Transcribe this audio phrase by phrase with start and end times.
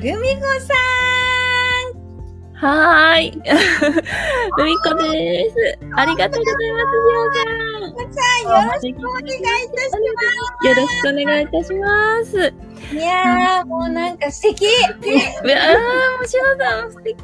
[0.00, 0.74] ルミコさ
[2.54, 3.32] はーい。
[4.58, 5.78] ルミコです。
[5.96, 8.12] ありがとうございます、ん。
[8.12, 9.90] さん、よろしくお願いいたし
[10.62, 12.30] まよろしくお願いいたします。
[12.30, 12.54] す。
[12.94, 14.66] いやー、もうなんか素敵。
[14.66, 15.10] うわー、も
[16.22, 17.16] う、しおさん、素敵。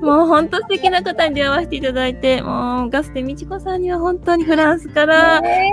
[0.00, 5.72] もう、 もう本当素敵な方に出会わせていただいて、もう、ガステみちこさんには本当にフランスから、え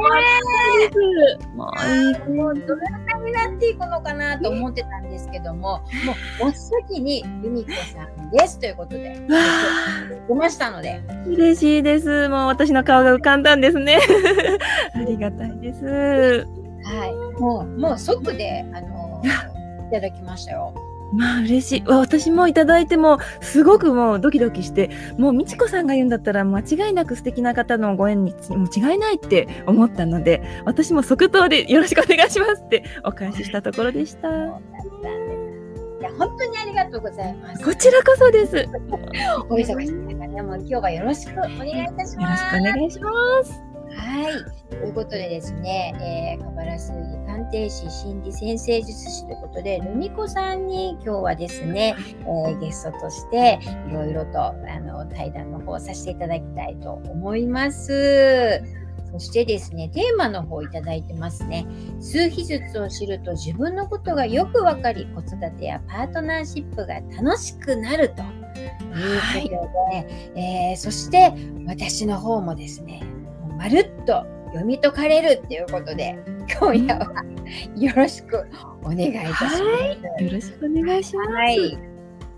[1.55, 2.53] もう、いいー、もう
[3.27, 9.15] になっていくのかなと思ってたんですけども、もう真っ先にルミコさんですということで、わ
[10.27, 12.29] 出ましたので、ー嬉しいです。
[12.29, 13.99] もう私の顔が浮かんだんですね。
[14.95, 15.85] ありがたいです。
[15.85, 19.21] はい、もう、もう即で、あの、
[19.87, 20.73] いただきましたよ。
[21.13, 21.81] まあ嬉しい。
[21.83, 34.27] わ私もいただいても、すごくもうドキドキして、もうみちこさんが言うんだったら間違いなく素敵な方のご縁にもう違いないって思ったので、私も即答で よろしくお願いしますってお返ししたところでした。
[34.29, 37.63] いや、本当にありがとうございます。
[37.63, 38.55] こちらこそです。
[38.57, 38.67] よ
[39.49, 42.49] お忙しい中でも今日はよろしくお願いいたしろします。
[42.49, 43.11] くお願いしま
[43.43, 43.67] す。
[43.95, 44.69] はい。
[44.69, 53.59] ということでですね、えー、カバラ数理鑑定士心理先生術師ということで、ルミコさんに今日はですね、えーゲストとして
[53.89, 58.61] いろいろとあの対談の方をさせていただきたいと思います。
[59.11, 61.65] そしてですね、テーマの方をいただいてますね。
[61.99, 71.33] 数秘術を知ると自分のことがよくわかり、子育てやパートナーシップが楽しくなるということで、えーそして
[71.65, 73.03] 私の方もですね、
[73.57, 76.17] まるっと読み解かれるっていうことで、
[76.59, 77.23] 今夜は
[77.75, 78.47] よろしく
[78.83, 79.77] お願いいたしま
[80.17, 80.23] す。
[80.23, 81.31] よろしくお願いします。
[81.31, 81.86] はい。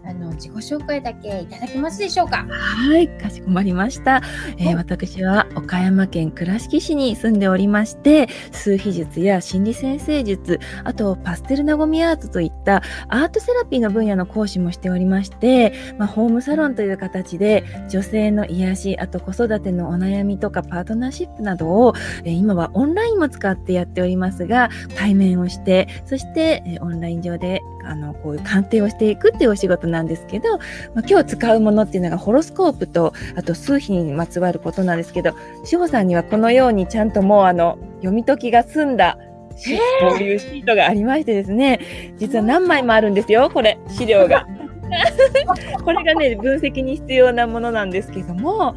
[0.05, 2.45] あの自己紹介だけいただけますでしょうか？
[2.49, 4.21] はい、かしこまりました。
[4.57, 21.93] えー私は岡山県倉敷市に住んでおりまして、数秘術や心理先生術、あとパステルナゴミアートといったアートセラピーの分野の講師もしておりまして、まあ、ホームサロンという形で女性の癒し、あと子育てのお悩みとかパートナーシップなどを、
[22.23, 35.33] えー今はオンラインも使ってやっておりますが、対面をして、そして、えーオンライン上であのこういう鑑定をしていくっていうお仕事なんですけど、まあ、今日使うものっていうのがホロスコープとあと数秘にまつわることなんですけど
[35.65, 39.17] 志保さんにはこのようにちゃんともうあの読み解きが済んだ
[39.55, 44.45] しこういうシートがありましてですね実は何枚もあるんですよこれ資料が。
[45.85, 48.75] これがね分析に必要なものなんですけども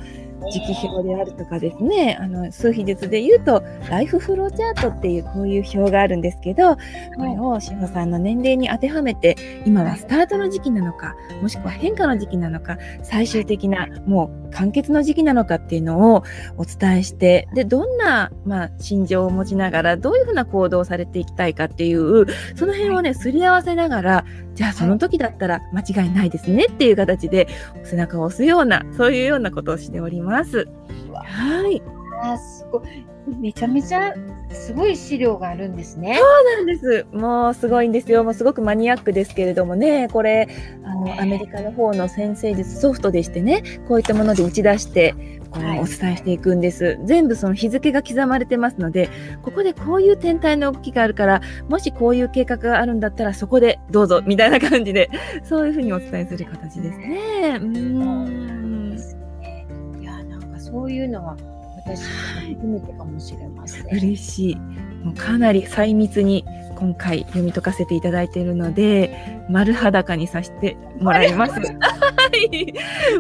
[0.51, 6.81] 時期表であるとかですねあの数秘術で言うとライフフローチャートっていうこういう表があるんですけどこ
[7.19, 16.25] れを志保さんの年齢に当てはめて今はスタートの時期なのかもしくは変化の時期なのか最終的なもう完結の時期なのかっていうのを
[16.57, 22.27] お伝えしてでどんな、まあ、心情を持ちながらどういうふうな行動をされていきたいかっていう
[22.57, 24.25] その辺をねすり合わせながら
[24.55, 27.49] じゃあその時だったら間違いないですねっていう形で
[27.85, 30.69] 背中を押すようなそういうようなことをしております。
[31.25, 31.83] はい
[32.23, 33.12] あーすごい。
[33.27, 34.15] めちゃめちゃ
[34.51, 36.17] すごい資料があるんですね。
[36.19, 37.07] そうなんです。
[37.13, 38.25] もうすごいんですよ。
[38.25, 40.49] もうすごくマニアックですけれどもね、これ、
[40.85, 45.15] あの、アメリカの方の先生術ソフトでしてね、こういったもので打ち出して、
[45.51, 46.99] こうはいお伝えしていくんです。
[47.05, 49.09] 全部その日付が刻まれてますので、
[49.43, 55.11] ここでこういう天体の動きがあるから、もしこういう計画があるんだったらそこでどうぞ、みたいな感じで、
[55.45, 57.59] そういうふうにお伝えする形ですね。
[57.61, 58.99] うーん。
[60.01, 61.37] いやなんかそういうのは
[61.85, 63.87] 私初めてかもしれません。
[63.87, 64.59] 嬉しい。
[65.03, 66.45] もうかなり細密に
[66.77, 71.53] 今回読み解かせていただいているので、丸裸にさせてもらいます。
[71.53, 71.61] は
[72.51, 72.75] い。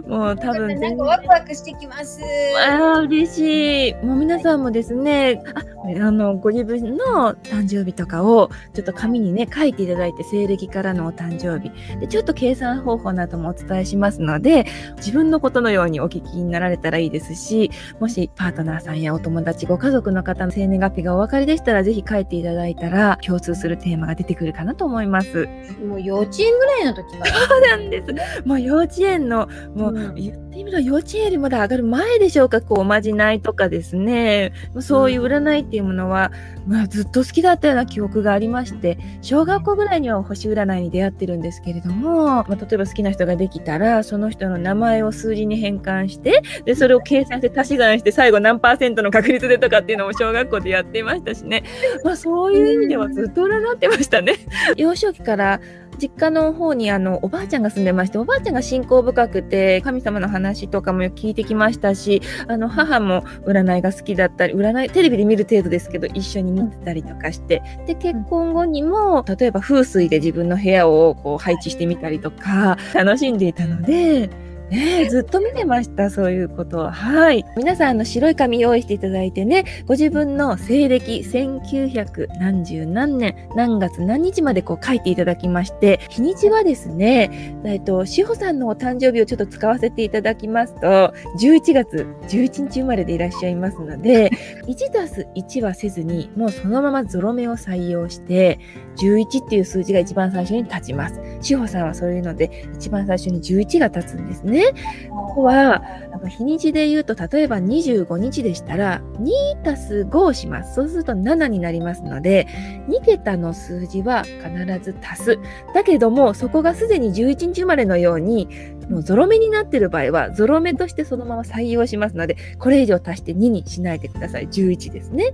[0.09, 2.21] もう多分なん全かワクワクしてきます。
[2.59, 3.95] ああ、嬉しい。
[4.05, 5.63] もう皆さんもですね、あ
[6.05, 11.71] あの、ご自分の誕生日とかを、ちょっと紙にね、書いていただいて、西暦からのお誕生日。
[11.99, 14.65] で、ちょっと計算方法などもお伝えしますので、
[14.97, 17.71] 自分のことのようにお聞きになられたらいいですし、
[18.01, 25.49] もしパートナーさんやお友達、ご家族の方の生年月日がお分かりでしたら、ぜひ書いていただいたら、共通するテーマが出てくるかなと思います。
[25.87, 27.33] もう幼稚園ぐらいの時から。
[27.33, 28.47] そうなんです。
[28.47, 34.53] もう幼稚園の、もう、うん言ってみれば幼稚園よりまだ上がる前でしょうか、こう、おまじないとかですね。
[34.81, 36.31] そういう占いっていうものは、
[36.67, 51.65] まあ、ずっと好きだったような記憶がありまして、小学校ぐらいには星占いに出会ってるんですけれども、まあ、例えば好きな人ができたら、その人の名前を数字に変換して、で、それを計算して足し算して最後何パーセントの確率でとかっていうのも小学校でやっていましたしね。
[52.05, 54.35] まあ、そういう意味ではずっと占ってましたね。
[54.77, 55.61] 幼少期から
[55.99, 74.52] 実家の方にあのおばあちゃんが住んでましておばあちゃんが信仰深くて神様の話とかも聞いてきましたしあの母も占いが好きだったり占いテレビで見る程度ですけど一緒に見てたりとかしてで結婚後にも例えば風水で自分の部屋をこう配置してみたりとか楽しんでいたので。
[74.73, 76.89] ねえずっと見てました、そういうこと。
[76.91, 77.45] はい。
[77.59, 94.31] 皆さん、あの、白い紙用意していただいてね、ご自分の西暦1900何十何年、何月何日までこう書いていただきまして、日にちはですね、えっと、志保さんのお誕生日をちょっと使わせていただきますと、11月11日生まれでいらっしゃいますので、
[94.67, 98.59] 1たす1はせずに、もうそのままゾロ目を採用して、
[98.97, 101.21] 11っていう数字が一番最初に立ちます。
[101.43, 104.62] 志保さんはそういうので、一番最初に11が立つんですね。
[105.11, 105.83] ここは、
[106.29, 110.75] 日にちで言うと、例えば25日でしたら、2たす5をします。
[110.75, 112.47] そうすると7になりますので、
[112.89, 114.51] 2桁の数字は必
[114.83, 115.39] ず足す。
[115.75, 118.49] だけども、そこがすでに11日生まれのように、
[118.89, 124.49] もうゾロ目になっている場合は、ゾロ目としてそのまま採用しますので、これ以上足して2にしないでください。
[124.49, 125.33] 11ですね。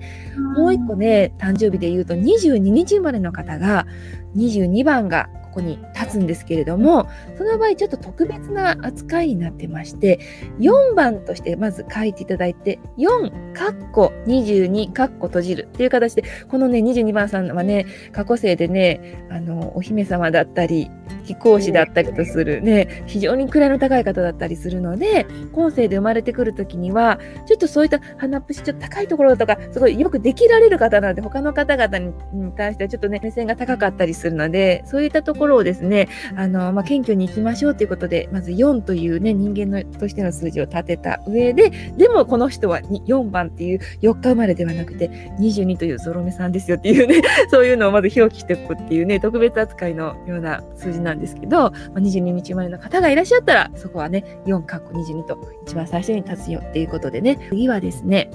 [0.56, 3.86] もう一個ね、誕生日で言うと22日生まれの方が、
[4.36, 10.20] 22番がこに立つんですけれどもその場合ちょっと特別な扱いになってまして
[10.60, 20.90] 4番としてまず書いていただいて4カッコ22カッコ閉じるっていう形でこのね22番さんはね過去生でねあのお姫様だったり
[21.28, 32.12] 貴公子だったりとするね非常に位の高い方だったりするので今世で生まれてくる時にはちょっとそういった鼻っぷしちょっと高いところとかすごいよくできられる方なので他の方々に
[32.52, 45.08] 対してはちょっとね目線が高かったりするのでそういったところをですねあの、まあ、謙虚に行きましょうということでまず4というね人間のとしての数字を立てた上ででもこの人は4番っていう4日生まれではなくて
[45.38, 58.30] 22というゾロ目さんですよっていうねそういうのをまず表記しておくっていうね特別扱いのような数字なんですんですけど、まあ、22日生まれの方がいらっしゃったら、そこはね、4かっこ22と一番最初に立つよっていうことでね、次はですね、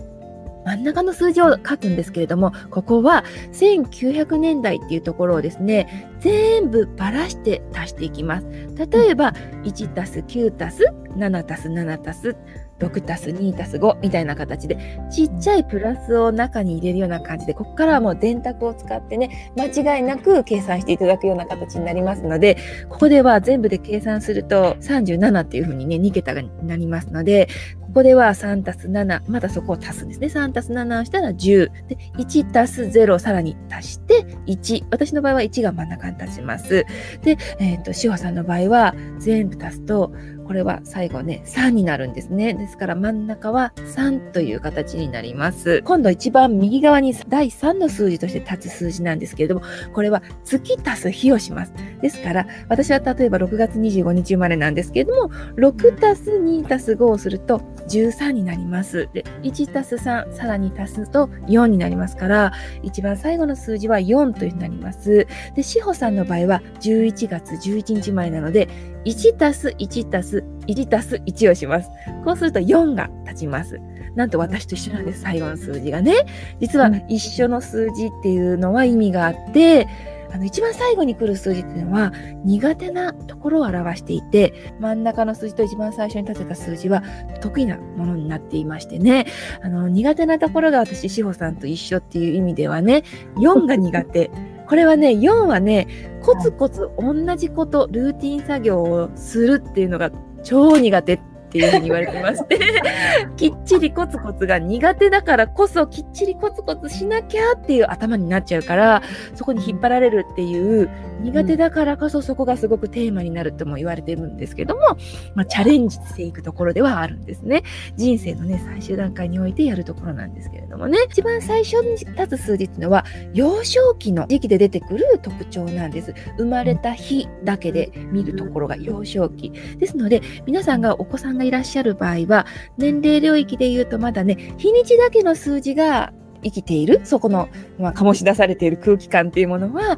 [0.65, 8.47] 真ん中の数字を書くんですけれども、ここは1900年代っていうところをですね、全部ばらして足していきます。
[8.77, 9.33] 例えば、
[9.63, 10.83] 1たす9たす
[11.17, 12.35] 7たす7たす
[12.79, 14.77] 6たす2たす5みたいな形で
[15.11, 22.57] ちっちゃいプラスを中に入れるような感じでここからはもう電卓を使ってね間違いなく計算していただくような形になりますので
[22.89, 27.47] ここでは全部で計算すると37っていうふうにね2桁になりますので
[27.93, 36.87] ここでは3たす7またそこを足すんですね3たす7をしたら10で1たす0さらに足して1私の場合は1が真ん中に立ちます
[37.21, 40.11] で、えっ、ー、と志保さんの場合は全部足すと
[40.43, 42.53] これは最後ね、3になるんですね。
[42.53, 45.81] ですから真ん中は3という形になります。
[45.83, 49.61] 今度一番右側に第3の数字として立つ数字なんですけれども、
[49.93, 51.73] これは月足す日をします。
[52.01, 59.09] ですから、私は例えば6月25日生まれなんですけれども、6足す2足す5をすると13になります。
[59.13, 65.27] で、1足す3、さらに足すと4になりますから、一番最後の数字は4というになります。
[65.55, 68.67] で、志保さんの場合は11月11日生まれなので、
[69.05, 71.89] 1たす1たす1たす1をします。
[72.23, 73.79] こうすると4が立ちます。
[74.15, 76.13] なんと私と一緒なんです、最後の数字がね。
[76.59, 79.87] 実は一緒の数字っていうのは意味があって、
[80.33, 82.11] あの一番最後に来る数字っていうのは
[82.43, 87.03] 苦手なところを表していて真ん中の数字と一番最初に立てた数字は
[87.39, 89.27] 得意なものになっていましてね。
[89.61, 93.03] あの苦手なところが私志保さんと一緒っていう意味ではね
[93.35, 94.31] 4が苦手。
[94.67, 95.87] これはね4はね
[96.23, 100.11] コツコツ同じことルーティン作業をするっていうのが
[100.43, 101.13] 超苦手。
[101.13, 102.59] ってていうふうに言われてまして
[103.37, 109.03] きっちりコツコツが苦手だからこそきっちりコツコツしなきゃっていう頭になっちゃうから
[109.35, 110.89] そこに引っ張られるっていう
[111.21, 114.97] 苦手だからこそそこがすごくテーマになるとも言われてるんですけども、
[115.35, 117.63] まあ、チャレンジしていくところではあるんですね。
[117.95, 126.13] 人生のね最終段階においてやるところなんですけれどもね一番最初に立つ数字っていうのは幼少期の時期で出てくる特徴なんです。
[126.37, 132.45] 生まれた日だけで見るところが幼少期ですので皆さんがお子さんがいらっしゃる場合は、
[132.77, 139.97] 年齢領域でいうとまだね、日にちだけの数字が生きている、そこの、まあ、醸し出されている空気感っていうものは、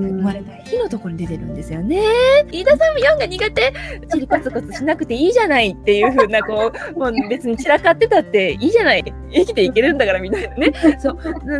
[0.00, 2.02] 生まれた日のところに出てるんですよね。
[2.50, 3.72] 飯田さんも4が苦手？
[4.10, 10.72] チリコツコツしなくていいじゃないっていう風な、こう、もう別に散らかってたっていいじゃない生きていけるんだからみたいなね。
[10.98, 11.18] そう。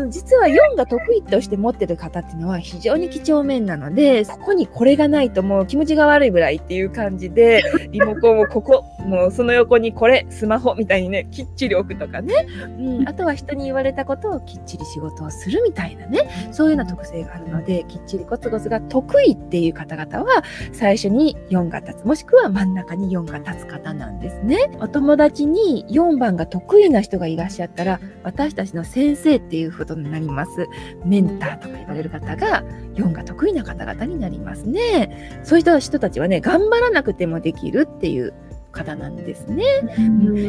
[0.09, 12.47] 実は4が得意として持ってる方っていうのは非常に几帳面なので、ここにこれがないともう気持ちが悪いぐらいっていう感じで、リモコンをここ、もうその横にこれ、スマホみたいにね、きっちり置くとかね。
[12.79, 13.09] うん。
[13.09, 16.51] あとは人に言われたことをきっちり仕事をするみたいなね。
[16.53, 24.71] そういうような特性があるので、きっちりじコツコツが得意っていう方々は最初に4が立つもしくは真ん中に4が立つ方なんですね。
[24.81, 30.67] お友達に4番が得意な人がいらっしゃったら私たちの先生っていうことになります。
[31.05, 32.62] メンターとか言われる方が
[32.95, 35.41] 4が得意な方々になりますね。
[35.45, 38.33] そういった人たちはね頑張らなくてもできるっていう
[38.73, 39.62] 方なんですね。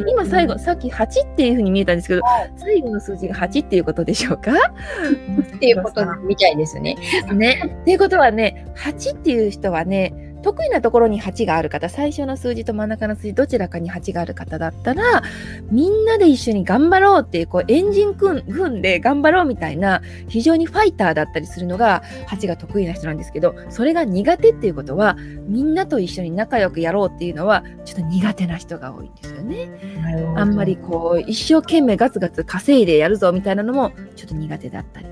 [0.08, 2.22] 今最後さっき8っていうふうに見えたんですけど、
[2.58, 4.52] 最後の数字が8っていうことでしょうか？
[4.54, 6.96] っていうことみたいですね。
[7.34, 7.78] ね。
[7.82, 15.24] っていうことはね8っていう人はね得意なところに8がある方、最初の数字と真ん中の数字、どちらかに8がある方だったら、
[15.72, 29.70] みんなで一緒に頑張ろうっていう、こう、エンジン組んで頑張ろうみたいな、非常にファイターだったりするのが、8が得意な人なんですけど、それが苦手っていうことは、みんなと一緒に仲良くやろうっていうのは、ちょっと苦手な人が多いんですよね。
[30.36, 35.08] あんまりこう、一生懸命ガツガツ稼いでやるぞみたいなのも、ちょっと苦手だったり。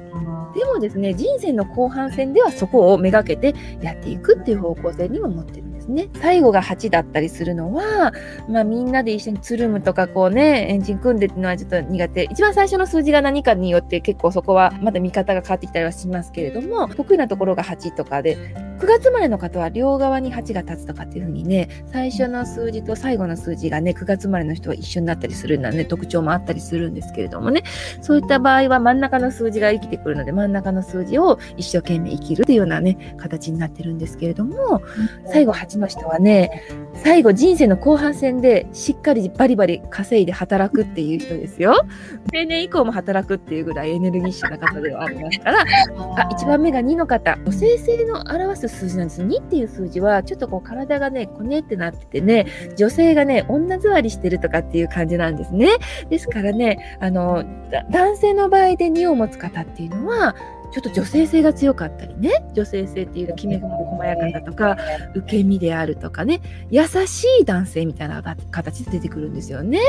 [0.53, 6.09] でもですね、人生の後半戦ではそこをめがけてやっていくっていう方向性にも持ってるんですね。
[6.21, 8.11] 最後が8だったりするのは、
[8.49, 12.23] まあみんなで一緒につるむとかこうね、エンジン組んでっていうのはちょっと苦手。
[12.23, 18.37] 一番最初の数字が何かによって結構そこはまだ見方が変わってきたりはしますけれども、得意なところが8とかで、
[18.81, 27.61] 9月生まれの方は両側に8が立つとかっていう風にね、最初の数字と最後の数字がね、9月生まれの人は一緒になったりするようなね、特徴もあったりするんですけれどもね、
[28.01, 34.81] そういった場合は真ん中の数字が生きてくるので、真ん中の数字を一生懸命生きるっていうようなね、形になってるんですけれども、
[35.27, 36.63] 最後8の人はね、
[36.95, 41.85] 最後人生の後半戦でしっかりバリバリ稼いで働くっていう人ですよ。
[42.31, 49.21] 定年以降も働くっていうぐらいエネルギッシュな方ではありますから、あ、1番目が2の方、女性性の表す数字なんです。
[49.21, 52.47] 2っていう数字は、ちょっとこう体がね、こねってなっててね、
[52.77, 55.69] 女性がね、女座りしてるとかっていう感じなんですね。
[56.09, 57.43] ですからね、あの、
[57.89, 60.35] 男性の場合で2を持つ方っていうのは、
[60.71, 62.31] ちょっと女性性が強かったりね。
[62.53, 64.77] 女性性っていうきめ細やかだとか
[65.15, 66.41] 受け身であるとかね。
[66.69, 69.79] 優しい男性みたいな形で出てくるんですよね。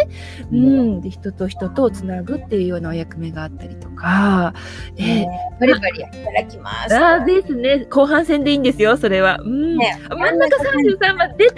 [0.51, 4.55] うん、で人と人とつなぐっていうようなお役目があったりとか、
[4.97, 5.27] えー、
[5.61, 6.95] バリバリ働きます。
[6.97, 7.87] あですね。
[7.91, 9.39] 後半戦でいいんですよそれは。
[9.41, 11.55] うん、ね、真ん中33番出た。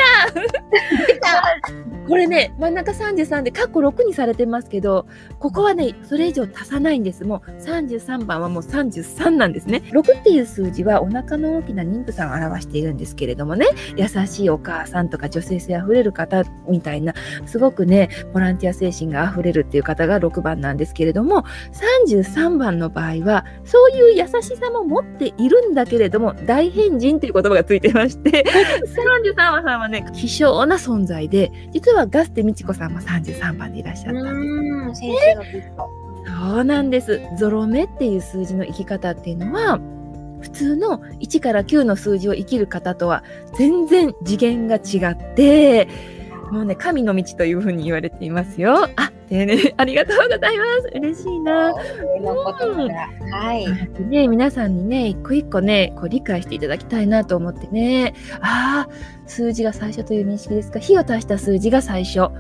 [1.07, 1.29] 出た。
[2.07, 5.07] これね、真ん中33で、カッコ6にされてますけど、
[5.39, 7.25] ここはね、それ以上足さないんです。
[7.25, 9.83] もう33番はもう33なんですね。
[9.91, 13.67] 6っていう数字はお腹の大きな妊婦さんを表しているんですけれどもね、
[13.97, 17.15] 優しいお母さんとか女性性あふれる方みたいな、
[17.47, 21.45] すごくね、ボランティア精神があふれるっていう方が6番なんですけれども、
[22.13, 36.04] 33番の場合は、そういう優しさも持っているんだけれども、大変人っていう言葉がついてまして、33番さんはね、希少な存在で、実ははガステ美智子さんも33番でいらっしゃったんです。
[36.27, 37.21] そうなんです。
[37.39, 39.79] ゾロ目っていう数字の生き方っていうのは、
[40.41, 43.25] 普通の1から9の数字を生きる方とは
[43.57, 45.89] 全然次元が違って、
[46.51, 48.89] もうね、神の道というふうに言われていますよ。
[48.97, 50.91] あ、丁寧、 ありがとうございます。
[50.95, 51.71] 嬉しいな。
[51.71, 52.93] うん、
[53.31, 53.67] はい。
[54.03, 58.15] ね、皆さんにね、一個一個ね、こう理解していただきたいなと思ってね。
[58.41, 60.79] ああ、数字が最初という認識ですか？
[60.79, 62.15] 日を足した数字が最初。
[62.15, 62.31] そ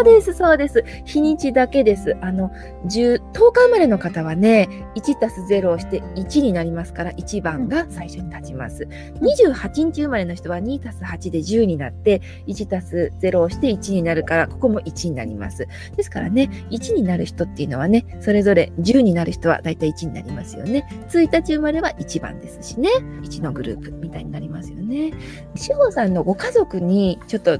[0.00, 0.84] うです、そうです。
[1.04, 2.16] 日にちだけです。
[2.20, 2.50] あの、
[2.86, 8.88] 10、10日生まれの方はね、1たす0をして1になりますから、1番が最初に立ちます。
[9.20, 15.66] 28日生まれの人は2たす8で10になって、1たす0をして1になるから、ここも1になります。
[15.96, 20.88] ですからね、1になる人っていうのはね、それぞれ10になる人はだいたい1になりますよね。
[21.10, 22.88] 1日生まれは1番ですしね、
[23.22, 25.12] 1のグループみたいになりますよね。
[25.54, 27.58] 志保さんのご家族にちょっと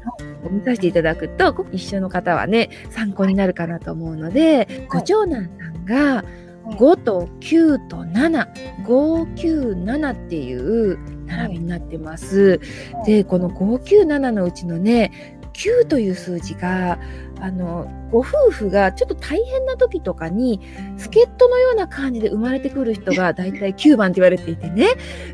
[0.51, 6.25] 見させていただくと、一緒の方はね、参考になるかなと思うので、ご長男さんが、
[6.65, 8.47] 5と9と7、
[8.85, 12.61] 597っていう並びになってます。
[13.05, 16.99] で、この597のうちのね、9という数字が
[17.43, 20.61] あのご夫婦がちょっと大変な時とかに
[20.97, 24.87] 助っ人のような感じで生まれてくる人が大体9番って言われていてね。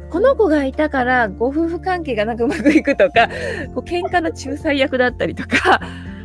[0.09, 3.35] この子がいたからご夫婦関係がなんかうまくいくとかこ
[3.77, 5.83] う喧嘩の仲裁役だったりとか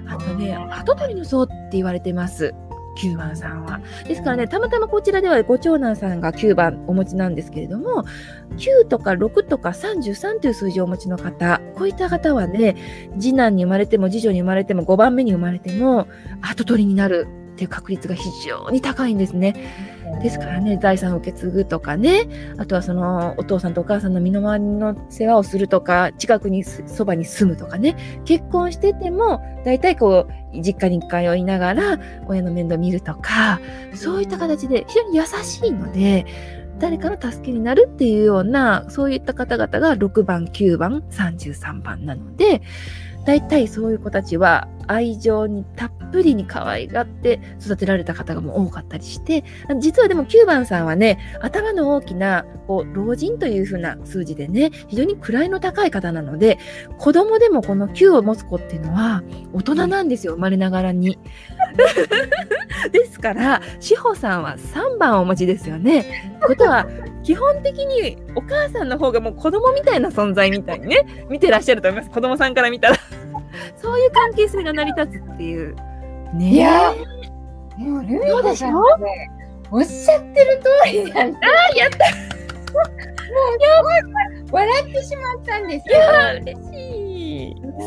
[0.08, 2.54] あとね後取りの層って言われてます。
[2.98, 3.80] 9番さんは。
[4.08, 8.04] ですからね、たまたまこちらではご長男さんが9番お持ちなんですけれども、
[8.58, 12.76] 9とか6とか33という数字をお持ちの方、こういった方はね、
[13.20, 16.08] 次男に生まれても次女に生まれても5番目に生まれても
[16.42, 19.93] 後取りになるっていう確率が非常に高いんですね。
[20.22, 22.28] ですからね、財産を受け継ぐとかね、
[22.58, 33.60] あとはそのお父さんとお母さんの身の回りの世話をするとか、近くにそばに住むとかね、結婚してても、大体こう、実家に通いながら親の面倒見るとか、
[33.96, 36.26] そういった形で非常に優しいので、
[36.80, 42.62] 誰かの助けになるっていうようなそういった方々が6番9番33番なので
[43.26, 49.44] 大体そういう子たちは愛情にたっぷりに可愛がって育てられた方がもう多かったりして
[49.80, 56.60] 実はでも9番さんはね頭の大きなこう老人というふうな数字でね非常に位の高い方なので
[56.98, 61.18] 子供でもこの9を持つ子っていうのは大人なんですよ生まれながらに。
[62.92, 66.32] ですから志保さんは3番をお持ちですよね。
[66.42, 66.88] ことは
[67.24, 72.14] 基本的にお母さんの方がもう子供みたいな存在みたいにね見てらっしゃると思います。
[72.14, 72.96] 子供さんから見たら。
[73.82, 75.76] そういう関係性が成り立つっていう。
[76.34, 76.50] ね。
[76.50, 76.94] いや
[77.78, 78.76] もうルミ子さん
[79.72, 82.34] おっしゃってる通りなんであやった。
[83.34, 87.03] もうすごい笑ってしまったんですいや嬉しい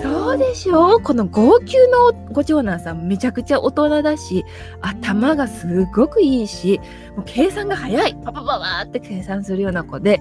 [0.02, 0.96] そうでしょ？
[0.96, 4.44] うこの号泣のご長男さんめちゃくちゃ大人だし
[4.80, 6.80] 頭がすごくいいし
[7.16, 8.14] もう計算が早い。
[8.24, 10.20] パパパパって計算するような子で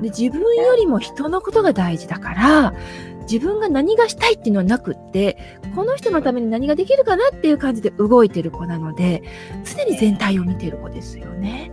[0.00, 2.74] で自分よりも人のことが大事だから
[3.22, 5.38] 自分が何がしたいっていうのはなくって
[5.74, 9.22] この人のために何ができるかなっていう感じで動いてる子なので
[9.64, 11.72] 常に全体を見てる子ですよね。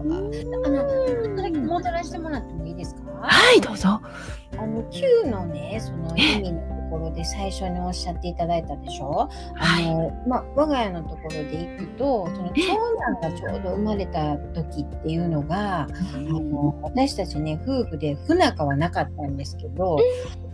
[0.00, 3.00] あの、ちょっとだけ戻らせてもらってもいいですか？
[3.22, 4.00] はいどうぞ。
[4.58, 15.86] あの Q のねその意味のところで最初におっしゃっていただいたでしょ、あのまあ、我が家のところで行くとその長男がちょうど生まれた時っていうのがあ
[16.16, 19.98] の私たちね夫婦で不仲はなかったんですけど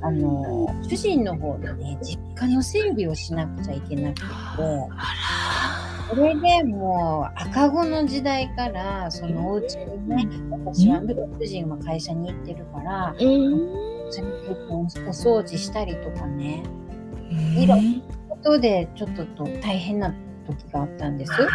[0.01, 4.27] あの主人の方でね実家の整備をしなくちゃいけなくて。
[6.11, 13.15] それでもう赤子の時代からそのお家にね私は主人は会社に行ってるから、
[14.21, 16.62] お掃除したりとかね
[17.57, 20.14] いろんなことでちょっとと大変な
[20.47, 21.33] 時があったんです。
[21.33, 21.49] うん、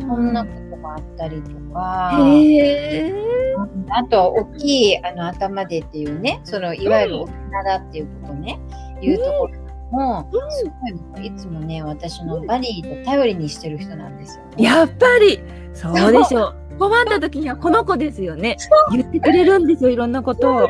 [0.00, 2.10] そんなことがあったりとか。
[3.90, 7.32] あと、大きいあの頭でっていうね、そのいわゆる大人
[7.64, 8.58] だっていうことね、
[9.00, 9.52] いうところ
[9.90, 10.64] も、す
[11.14, 14.64] ごいいつもね、私のバディと頼りにしてる人なんですよ、ね。
[14.64, 15.40] やっぱり。
[15.72, 16.63] そうでしょう。
[16.78, 18.56] 困った時にはこの子ですよね。
[18.92, 20.68] 言ってくれるんですよ、いろんなことを。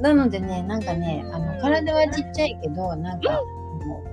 [0.00, 3.40] なのでね、なんかね、あの体はちっちゃいけど、なんか、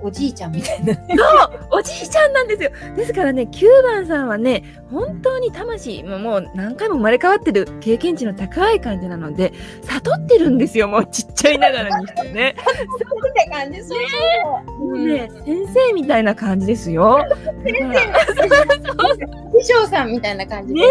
[0.02, 1.06] おじいちゃんみたいな、ね。
[1.18, 2.72] そうおじいちゃんなんですよ。
[2.96, 12.56] ですからね、9番さんはね、本当に魂、もうもう何回も生まれ変わってる経験値の高い感じなので、悟ってるんですよ、もうちっちゃいながらにしてね。
[12.58, 14.00] そうって感じ、そう
[14.70, 14.86] そう。
[14.86, 17.26] もうね、先生みたいな感じですよ。
[17.64, 20.84] 先生師匠さんみたいな感じね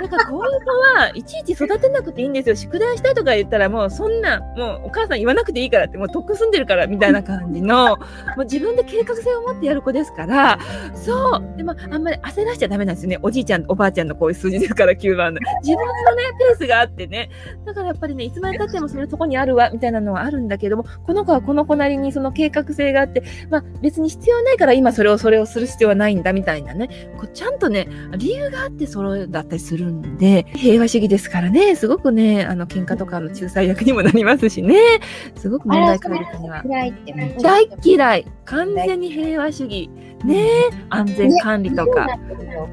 [0.00, 2.56] だからこういう子はいちいち育てなくていいんですよ。
[2.56, 7.98] 宿題したとか言ったらもうそんな、もうお母さん言わなくていいからって、もうとっく住んでるからみたいな感じの、
[8.36, 10.58] もう自分で計画性を持ってやる子ですから、
[10.94, 11.56] そう。
[11.56, 13.18] でもあんまり焦らしちゃダメなんですよね。
[13.22, 15.40] おじいちゃん、おばあちゃんのこういう数字ですから9番の。
[15.62, 17.30] 自分のね、ペースがあってね。
[17.64, 26.88] だからやっぱりね、いつまで経ってもそれそこにあるわ、みたいなのはあるんだけども、この子はこの子なりにその計画性があって、まあ別に必要ないから今それをそれをする必要はないんだみたいなね。
[27.16, 34.76] こうちゃんとね、理由があってそれだったりするんで、平和主義ですからね、すごくね、あの喧嘩とかの仲裁役にもなりますしね、
[35.36, 36.62] すごく問題解決には。
[37.42, 38.03] 大嫌い
[38.44, 39.90] 完全に平和主義。
[40.24, 40.48] ね。
[40.90, 42.06] 安全管理とか。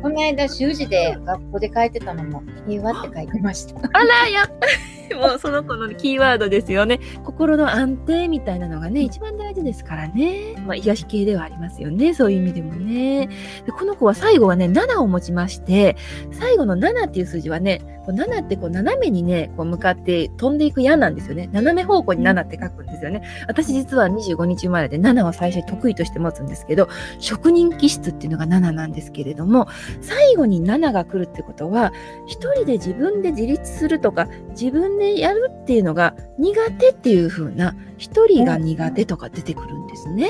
[0.02, 3.80] この間習字で学校で書いてたのも平和って書いてました。
[3.94, 5.15] あらやっぱり。
[5.15, 7.00] もうその子のキーワードですよね。
[7.26, 12.13] 心の安定みたいなのがね一番大事ですからね、まあ、癒し系ではありますよね。
[12.13, 13.28] そういう意味でもね。
[13.65, 15.98] でこの子は最後はね7を持ちまして
[16.32, 29.67] 最後の7っていう数字はねこう7ってこう斜めにねこう向かって飛んでいく矢なんですよね斜め方向に7って書くんですよね私実は25日生まれで7は最初に得意として持つんですけど職人気質っていうのが7なんですけれども
[30.02, 31.93] 最後に7が来るってことは
[32.28, 40.28] 一人で自分で自立するとか自分でやるっていうのが苦手っていう風な一人が苦手とか出てくるんですね。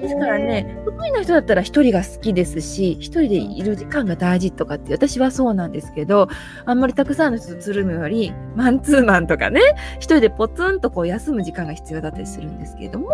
[0.00, 6.28] ですからね得意な人だったら一人が好きですし一人でいる時間が大事とかって私はそうなんですけど
[6.64, 9.60] あんまりたくさんの人とつるむよりマンツーマンとかね
[9.96, 13.08] 一人でポツンとこう休む時間が必要だったりするんですけれども、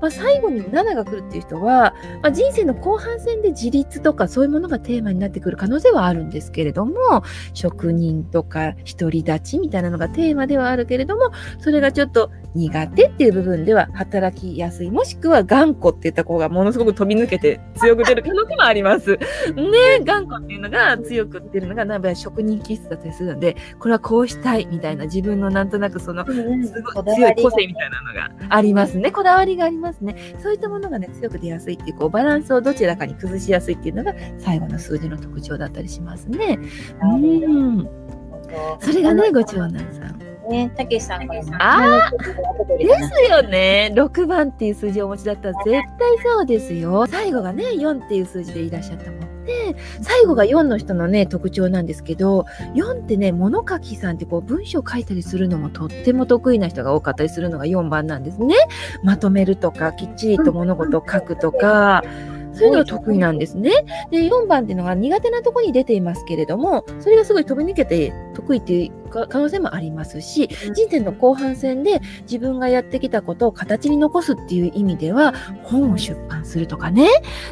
[0.00, 7.22] まあ、最後に7が来るっていう人は、まあ、人生の後半戦で自立とかそういうものがテーマになってくる可能性はあるんですけれども
[7.54, 14.90] 職人とか独り立ちみたいなのがテーマではあるけれどもそれがちょっと苦手っていう部分では働きやすい。
[14.90, 19.16] もしくは頑固って言った子がものすごく飛び抜けて強く出る可能性もあります。
[19.54, 29.10] ね頑固っていうのが強く出るのが、なんか職人気質だったりするので、これはこうしたいみたいな自分のなんとなくその、すごい強い個性みたいなのがありますね。
[29.12, 30.16] こだわりがありますね。
[30.38, 36.58] そういったものがね、強く出やすいっていう、こう、バランスをどちらかに崩しやすいっていうのが最後の数字の特徴だったりしますね。
[37.02, 37.88] うん。
[38.80, 40.29] それがね、ご長男さん。
[40.50, 42.10] ね、たけしさんからあ
[42.78, 43.92] ですよね。
[43.94, 45.82] 6番っていう数字をお持ちだったら絶対
[46.24, 47.06] そうですよ。
[47.06, 58.56] 最後がね、4っていう数字でいらっしゃったもんで、最後が4の人のね、特徴なんですけど、4ってね、物書きさんってこう文章書いたりするのもとっても得意な人が多かったりするのが4番なんですね。
[59.04, 62.02] まとめるとか、きっちりと物事を書くとか、
[62.52, 63.70] そういうのが得意なんですね。
[64.10, 77.08] で、4番っていうのが苦手なとこに出ていますけれども、それがすごい飛び抜けて得意っていう可能性もありますし、人生の後半戦で自分がやってきたことを形に残すっていう意味では、本を出版するとかね、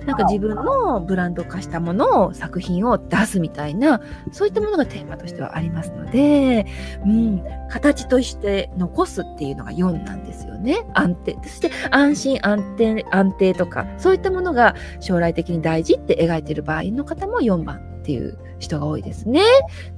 [0.06, 4.00] なんか自分のブランド化したものを、作品を出すみたいな、
[4.32, 6.66] そういったものがテーマとしてはありますので、
[7.04, 10.86] うん、形として残すっていうのが4なんですよね。
[10.94, 11.36] 安定。
[11.42, 19.42] そして安心安定、安定とか、そういったものが将来的に大事って描いている場合の方も4番っていう人が多いですね。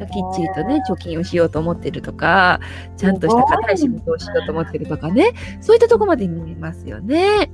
[0.01, 2.59] きっちりとね、貯金をしようと思ってるとか、
[2.97, 7.53] ちゃんとした硬い仕事をしようと思ってるとかね、そういったとこまで見えますよね。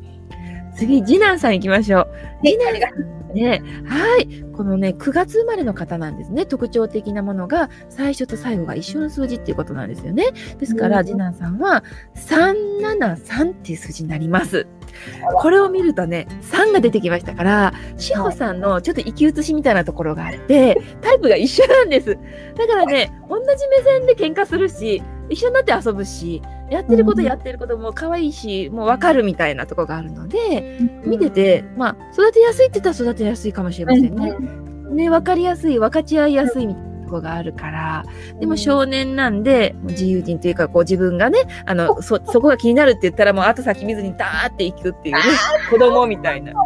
[0.74, 2.08] 次、次男さん行きましょう。
[2.42, 4.44] 次男がね、はい。
[4.54, 6.46] このね、9月生まれの方なんですね。
[6.46, 10.24] 特徴的なものが、最初と最後が一緒の数字っていうことなんですよね。
[10.58, 14.66] ですから、次男さんは、373っていう数字になります。
[15.40, 22.18] これを見るとね、3が出てきましたから、志保さんのちょっと生き写しみたいなところがあって、タイプが一緒なんです。
[22.56, 34.36] だからね、同じ目線で喧嘩するし、一緒になって遊ぶし、やってることやってることも可愛いし、もう分かるみたいなとこがあるので、見てて、まあ、育てやすいって言ったら育てやすいかもしれませんね。
[34.90, 36.95] ね、分かりやすい、分かち合いやすいみたいな。
[37.06, 38.04] とこがあるから、
[38.40, 45.22] でも少年なんで、自由人というか、こう自分がね、あの、そ、そこが気になるって言ったらもう後先見ずにダーっていくっていうね、
[45.70, 46.52] 子供みたいな。
[46.52, 46.56] ね、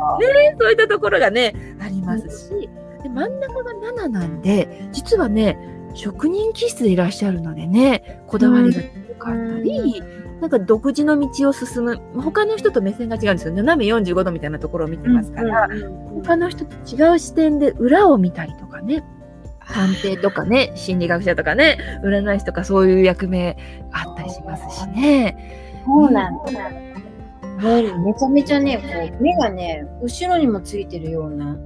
[0.59, 2.68] そういったところがね、ありますし、
[3.03, 5.59] で真ん中が7なんで、実はね、
[5.94, 8.81] 職人気質でいらっしゃるのでね、こだわりが
[9.20, 10.03] かったり、
[10.40, 13.55] なんか独自の道を進む、他の人と目線が違うんですよ。
[13.55, 15.68] 斜め45度みたいなところを見てますから、
[16.24, 19.05] 他の人と違う視点で裏を見たりとかね、
[19.72, 23.56] 探偵とかね、心理学者とかね、占い師とかそういう役目
[23.92, 25.83] あったりしますしね。
[25.85, 26.70] そうなんだ。
[27.62, 28.85] めちゃめちゃね、こ
[29.18, 31.56] う目がね、後ろにもついてるような。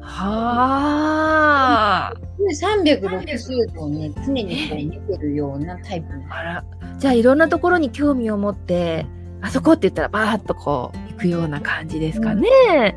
[0.00, 1.32] は
[2.12, 2.14] あ。
[2.50, 6.06] 360度ね、常にこう見てるようなタイプ。
[6.30, 6.64] あら。
[6.98, 9.06] じゃあいろんなところに興味を持って、
[9.40, 12.94] あそこって言ったらバーッとこう行くような感じですかね。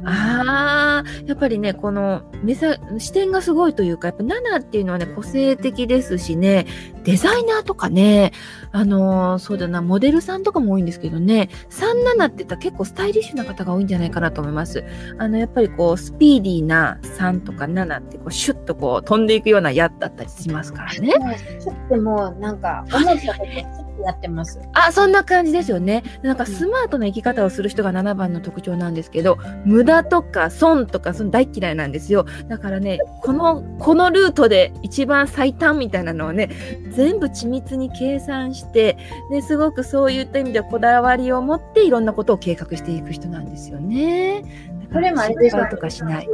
[0.00, 6.66] うん、ああ、やっぱりね、この目さ視点がすごいというか、やっぱ7っていうのはね、個性的ですしね、
[7.04, 8.32] デザイナーとかね、
[8.72, 14.84] あのー、そうだな、モデルさんとかも多いんですけどね、37って言ったら結構スタイリッシュな方が多いんじゃないかなと思います。
[15.18, 21.12] あの、やっぱりこう、スピーディーな3とか7ってこう、シュッとこう、飛んでいくような矢だったりしますからね。
[21.60, 24.60] ちょっともう、なんか、思ったことやってます。
[24.72, 26.02] あ、そんな感じですよね。
[26.22, 32.26] なんかスマートな生き方をする人が7番の特徴なんですけど、無駄とか損とかその大嫌いなんですよ。
[32.48, 36.50] だからね、この、このルートで一番最短みたいなのをね、
[36.94, 38.96] 全部緻密に計算して、
[39.30, 44.44] ね、すごくそういった意味ではこだわりを持っていろんなことを計画していく人なんですよね。
[44.92, 46.28] これもあれでとかしない。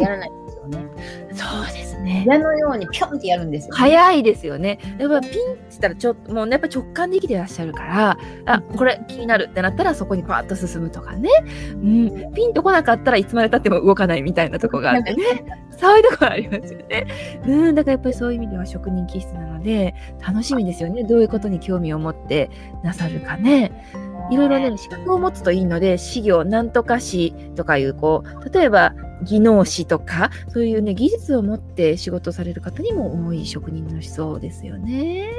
[0.00, 0.88] やらないですよね。
[1.32, 2.24] そうですね。
[2.26, 3.78] 矢のようにピョンってやるんですよ、ね。
[3.78, 4.78] 早いですよね。
[4.98, 5.38] やっぱピンって
[5.70, 11.30] 言ったらちょっと、もうやっぱ直感で生きてらっしゃるから、あ、これ気になるってなったらそこにパーッと進むとかね。
[11.72, 12.32] うん。
[12.34, 15.24] ピンと来なかったらいつまで経っても動かないみたいなとこがあってね。
[15.70, 17.06] そういうとこありますよね。
[17.46, 17.74] うん。
[17.74, 19.94] だからやっぱりそういう意味では職人気質なので、
[20.26, 21.04] 楽しみですよね。
[21.04, 22.50] どういうことに興味を持って
[22.82, 23.72] なさるかね。
[24.30, 35.30] いろいろね、資格を持つといいので、資料なんとか士とかいう、こう、例えば技能士とか、そういうね、技術を持って仕事される方にも多い職人の思想ですよね。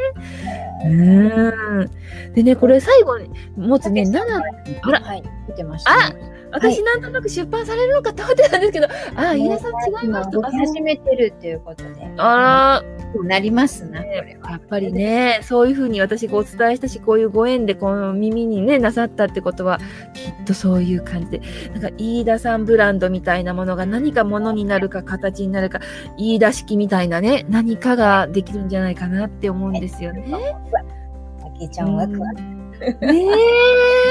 [0.85, 2.33] うん。
[2.33, 4.19] でね、これ最後に持つね、7、
[4.81, 6.39] あら、はい、見てました、ね。
[6.51, 10.51] 私なんとなく出版されるのかと思ってたんですけど、あ、飯田さん違いますとか。
[10.51, 12.11] 始めてるっていうことで。
[12.17, 12.99] あら。
[13.23, 19.79] なりますな、ね、やっぱりね、そういうふうに私がお伝えしたし、こういうご縁でこの耳にね、なさったってことは、
[20.13, 21.41] きっとそういう感じで、
[21.73, 25.79] なんか飯田さんブランドみたいなものが何かものになるか形になるか、
[26.17, 30.25] 飯田式みたいなね、何かができるんじゃないかなって思うんですよね。
[31.41, 32.59] あけちゃんワクワク。
[33.05, 33.25] ね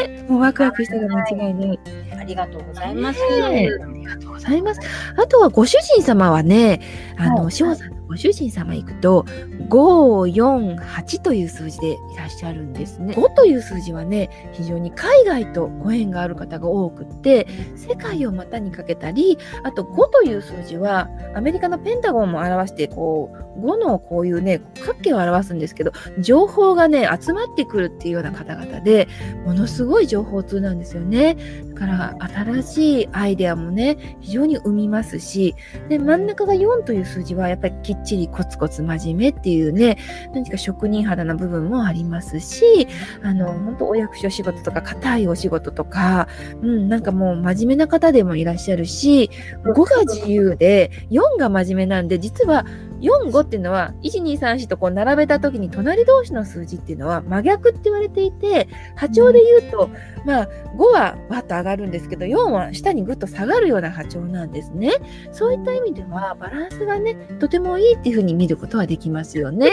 [0.04, 1.80] え、もうワクワクしたら間違いない。
[2.20, 3.20] ありがとうございます。
[3.42, 4.80] ありがとうございます。
[5.16, 6.80] あとはご主人様はね、
[7.16, 9.26] あの、はい志保さんのご主人様行くと、
[9.68, 13.14] 5、4、8という数字でいらっしゃるんですね。
[13.14, 29.06] 5という数字はね、非常に海外とご縁がある方が多くって、世界を股にかけたり、あと5という数字は、アメリカのペンタゴンも表して、こう、5のこういうね、角形を表すんですけど、情報がね、集まってくるっていうような方々で、
[29.44, 31.36] ものすごい情報通なんですよね。
[31.78, 35.54] から新しいアイデアもね非常に生みますし
[35.88, 39.98] で真ん中が4という数字はやっぱりきっちりコツコツ真面目っていうね
[40.34, 42.88] 何か職人肌な部分もありますし
[43.22, 46.28] あの本当お役所仕事とか硬いお仕事とか、
[46.62, 49.30] うん、なんかもう真面目な方でもいらっしゃるし
[49.62, 52.66] 5が自由で4が真面目なんで実は
[53.00, 59.90] 45っていうのは1234とこう並べた時に隣同士の数字っていうのは真逆って言われていて波長で言うと、
[60.24, 64.92] まあ5はわっと上がるんですけど4は下にぐっと下がるような波長なんですね。
[65.32, 69.70] そういった意味ではバランスがねとてもいいっていうふうに見ることはできますよね。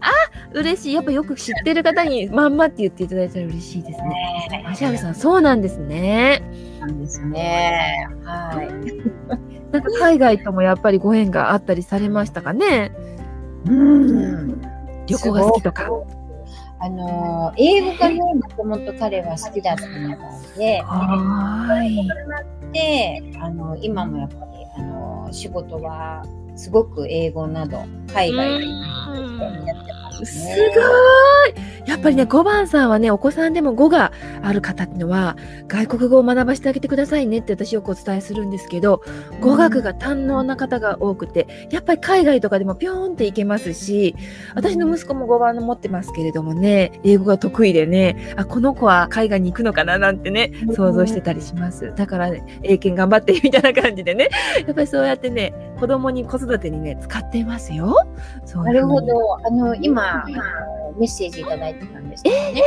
[0.00, 0.10] あ
[0.52, 4.08] 嬉しいやっぱよく知ってる方にまんまって言っていただいたら嬉しいですね。
[4.50, 6.42] ね芦原さんそうなんですね。
[6.80, 8.08] なんですね。
[8.24, 9.36] はい。
[9.76, 12.92] なんか海外ともやっぱりご縁があったりされましたかね？
[13.66, 14.60] うん。
[15.06, 15.90] 旅行が好きとか。
[16.78, 20.18] あの英語がねもともと彼は好きだったみたい
[20.58, 22.08] で、はーい。
[22.72, 24.42] であの今もやっぱり
[24.76, 26.22] あの仕事は
[26.54, 27.78] すごく英語など
[28.12, 28.72] 海外でや
[29.74, 30.56] ってますすね。
[30.74, 31.76] ごい。
[31.86, 35.36] やっぱりね5番さんはねお子さんでも5がある方っていうのは
[35.68, 39.02] 外国語を学ばせてあげてくださいねって私よくお伝えするんですけど
[39.40, 44.16] 語学が堪能な方が多くてやっぱり海外とかでもピョーンって行けますし
[44.54, 51.92] 私の息子も5番の持ってますけれどもね英語が得意でねあこの子は海外に行くのかななんてね想像してたりします。
[51.94, 54.28] だから、ね、英検頑張ってみたいな感じでね
[54.66, 57.96] やっぱりそうやってね子供に子育てにね使っていますよ。
[58.56, 59.36] ないるほど。
[59.46, 60.05] あの今
[60.98, 62.62] メッセージいただいてたんですけどね。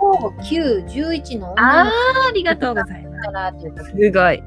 [0.00, 1.92] 5、9、11の女のあ
[2.28, 4.10] ありがとうございますすごい。
[4.12, 4.42] で、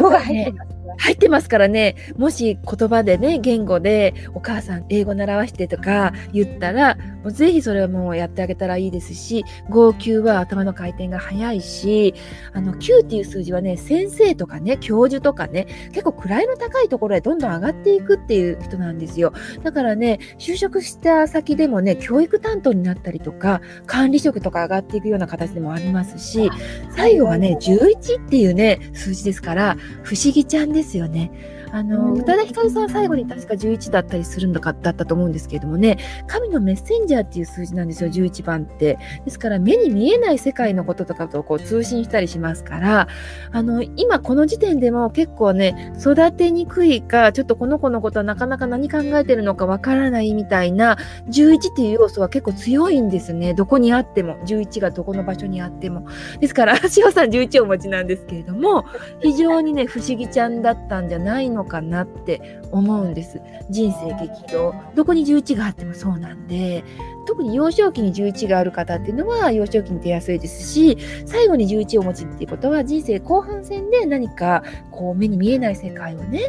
[0.00, 0.74] 5が入ってます。
[0.98, 12.14] 入ってますからね、もし言葉でね、言語でお母さん英語習わしてとか言ったら、もうぜひそれはもうやってあげたらいいですし、5、9は頭の回転が早いし、
[12.52, 19.32] あの9っていう数字はね、先生とかね、教授とかね、結構位の高いところへどんどん上がっていくっていう人なんですよ。
[19.62, 26.50] だからね、就職した先でもね、教育担当になったりとか、管理職とか上がっていくような形でもありますし、
[26.94, 31.53] 最後はね、11っていうね、数字ですから、不思議ちゃんですよね。
[31.74, 38.96] あの、宇多田ヒカルさんは最後に確か11だったりするのかだったと思うんですけれどもね、神のメッセンジャーっていう数字なんですよ、11番って。
[39.24, 43.08] ですから、目に見えない世界のこととかとこう通信したりしますから、
[43.50, 50.96] あの、今この時点でも結構ね、育てにくいか、ちょっとこの子のことはなかなか何考えてるのかわからないみたいな、
[51.28, 53.52] 11っていう要素は結構強いんですね。
[53.52, 56.06] どこにあっても、11がどこの場所にあっても。
[56.38, 58.84] ですから、塩さん11をお持ちなんですけれども、
[59.20, 63.40] 非常にね、不思議ちゃんだったんじゃないのかなって思うんです。
[63.70, 64.74] 人生激動。
[64.94, 66.84] どこに11があってもそうなんで、
[67.26, 76.40] 特に幼少期に11がある方っていうのは幼少期に出やすいですし、最後に11をお持ちっていうことは人生後半戦で何かこう目に見えない世界をね、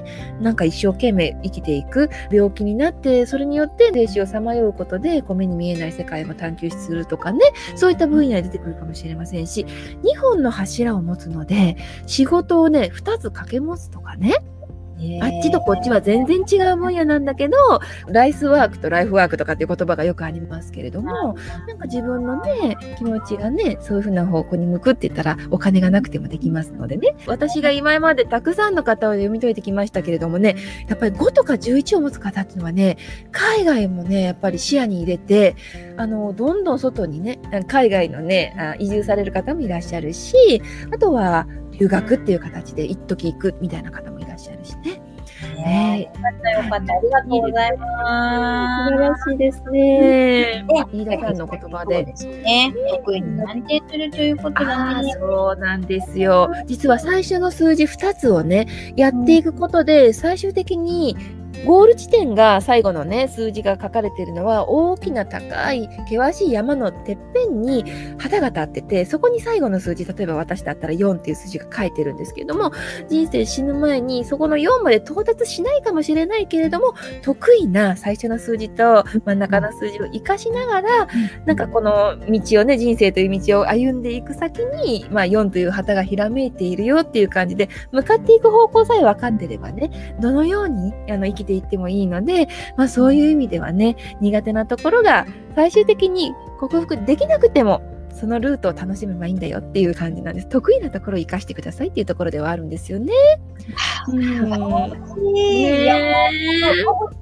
[0.42, 7.40] なんか一生懸命生きていく病気になって、それによって霊視をさまようことでこう目に見えない世界を探求するとかね、
[7.76, 9.66] そういった分野に出てくるかもしれませんし、
[10.04, 14.36] 2本の柱を持つので、仕事をね、2つ掛け持つとかね、
[15.22, 17.58] あっちとこっちは全然違う分野なんだけど、
[18.08, 21.36] ライスワークとライフワークとかっていう言葉がよくありますけれども、
[21.68, 27.16] なんか自分のね、気持ちがね、そういうふうな方向に向くって言ったら、お金がなくてもできますのでね。
[27.28, 30.56] 私が今までたくさんの方を読み解いてきましたけれどもね、
[30.88, 32.98] やっぱり5とか11を持つ方っていうのはね、
[33.32, 35.56] 海外もね、やっぱり視野に入れて、
[35.98, 40.62] あの、どんどん外にね、海外のね、あ移住される方もいらっしゃるし、
[40.94, 41.48] あとは
[41.80, 44.15] 留学っていう形で一時行くみたいな方も
[44.66, 45.16] いらっしゃるしね。
[45.56, 46.94] ねよかったよかった。
[46.94, 47.88] ありがとうございま
[48.88, 48.92] す。
[48.92, 50.66] 素晴らしいですね。
[50.68, 52.04] で飯田さんの言葉で。
[52.04, 52.74] ですね。
[52.92, 55.12] 得意に安定するということあだね。
[55.16, 56.50] あそうなんですよ。
[56.66, 61.16] 実は最初の数字2つをね、やっていくことで、最終的に
[61.66, 67.86] ゴール地点が最後のね数字が書かれているのは大きな高い険しい山のてっぺんに
[68.18, 72.72] 旗が立っててそこに最後の数字例えば私だったら4っていう数字が書いてるんですけども
[73.10, 81.08] 人生死ぬ前にそこの4まで到達しないかもしれないけれども得意な最初の数字と真ん中の数字を生かしながら
[81.46, 97.82] なんかこの道をね人生という道を歩んでいく先に、まあ、4という旗がひらめいているよっていう感じで向かっていく方向さえ分かってればねどのようにあの生きていってもいいので、まあ、そういう意味ではね苦手なところが最終的に克服できなくても
[98.16, 100.50] そのルートを楽しめばいいんだよっていう感じなんです。
[100.50, 103.14] 得意なところを生かしてくださいっていうところではあるんですよね。
[104.08, 104.50] うん、
[105.34, 105.92] ね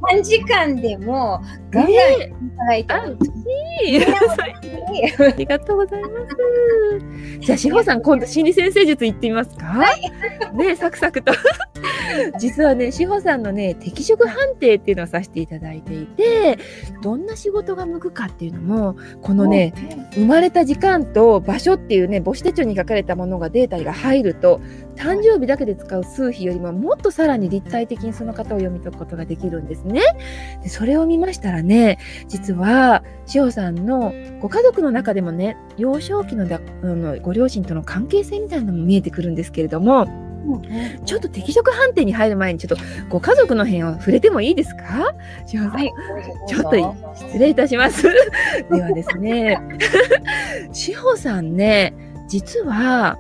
[0.10, 1.90] 短時間でもガンガ
[2.76, 3.28] ンいただいて、
[4.94, 7.40] ね、 ありがとうございます。
[7.40, 9.66] じゃあ、志保さん、今度心理先生術行ってみますか？
[9.66, 11.34] はい、ね、サクサクと。
[12.40, 16.58] 実はね、志保さんのね、適職判定っていうのをさせていただいていて、
[17.02, 19.74] どんな仕事が向くかっていうのも、このね、
[20.14, 20.83] 生まれた時間
[21.14, 24.60] と場所っていうね、母子手帳に書かれたものがデータが入ると、
[24.96, 30.02] 誕生日だけで使う数比よりももっとさらに立体的にその方を読み解くことができるんですね。
[30.62, 40.08] でそれを見ましたらね、実は、志保さんのご家族の中でもね、幼少期のだあのご両親との関係性みたいなのも見えてくるんですけれども、
[41.06, 42.78] ちょっと適職判定に入る前にちょっと
[43.10, 45.14] ご家族の辺を触れてもいいですか？
[45.46, 45.92] 志保さん、はい、
[46.48, 48.04] ちょっと失礼いたします。
[48.72, 49.58] ではですね、
[50.72, 51.94] 志保さんね、
[52.28, 53.18] 実は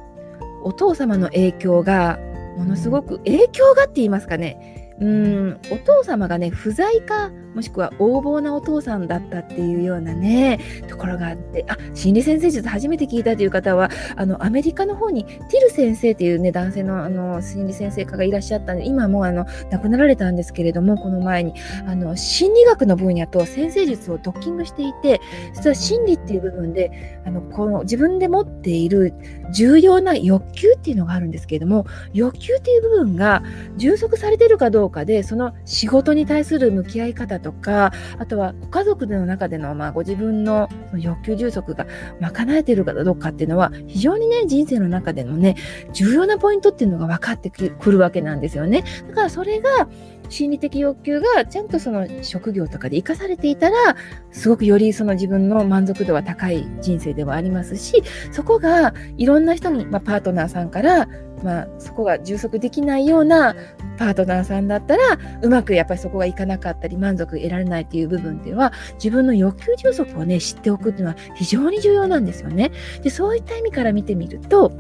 [0.64, 2.20] お父様の影響が
[2.58, 4.96] ものすごく影響がって言いますかね。
[5.00, 21.54] うんお父様がね不在かもしくは横暴なお父さんだったっていうようなねところがあってあ心理先生術初めて聞いたという方はあのアメリカの方にティル先生っていうね男性のあの心理先生家がいらっしゃったんで今もあの亡くなられたんですけれどもこの前に。
[21.86, 25.22] あの心理学の分野と先生術をドッキングしていて
[25.54, 29.14] 実は心理っていう部分であのこの自分で持っている
[29.52, 33.44] 重要な欲求っていうのがあるんですけれども欲求っていう部分が
[33.78, 41.86] 充足されてるかどうかでその仕事に対する向き合い方とかあとはご家族の中での、まあ、ご自分の欲求充足が
[42.20, 45.56] 賄えてるかどうかっていうのは非常にね人生の中でのね
[45.92, 48.84] 重要なポイントっていうのが分かってくるわけなんですよね。
[49.10, 49.88] だからそれが
[50.34, 53.96] 心理的欲求がちゃんとその職業とかで生かされていたら
[54.32, 61.08] すごくよりその自分の満足度は高い人生ではありますしそこがいろんな人に、まあ、パートナーさんから
[61.44, 63.54] まあ、そこが充足できないような
[63.98, 72.72] パートナーさんだったらうまくやっぱりそこがいかなかったり満足得られないっていう部分では自分の欲求充足をね知っておくっていうのは非常に重要なんですよね。
[73.02, 74.72] でそういった意味から見てみると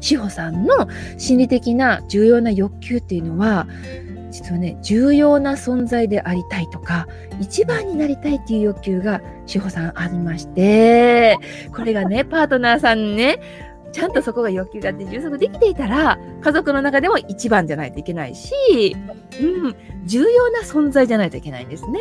[0.00, 3.66] 志保さんの心理的な重要な欲求っていうのは
[4.30, 7.06] 実はね重要な存在でありたいとか
[7.40, 11.38] 一番になりたいっていう欲求が志保さんありまして
[11.74, 13.40] これがねパートナーさんね
[13.92, 18.96] ちゃんとそこが欲求があって充足できていたら家族の中でも一番じゃないといけないし、
[19.40, 22.00] うん、重要な存在じゃないといけないんですね。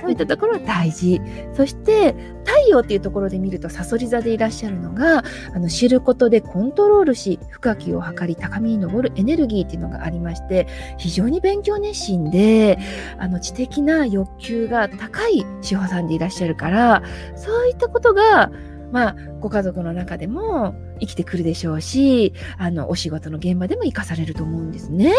[0.00, 1.20] そういったところは大事。
[1.54, 10.66] そして太陽っていうところで見るとさそり座でいらっしゃるのがあの知ることでコントロールし深きを図り高みに登るエネルギーっていうのがありまして
[10.98, 12.78] 非常に勉強熱心で
[13.18, 17.02] あの知的な欲求が高い志保さんでいらっしゃるから
[17.36, 18.50] そういったことが
[18.92, 25.12] まあ、ご家族の中でも生きてくるでしょうし、あの、お仕事の現場でも生かされると思うんですね。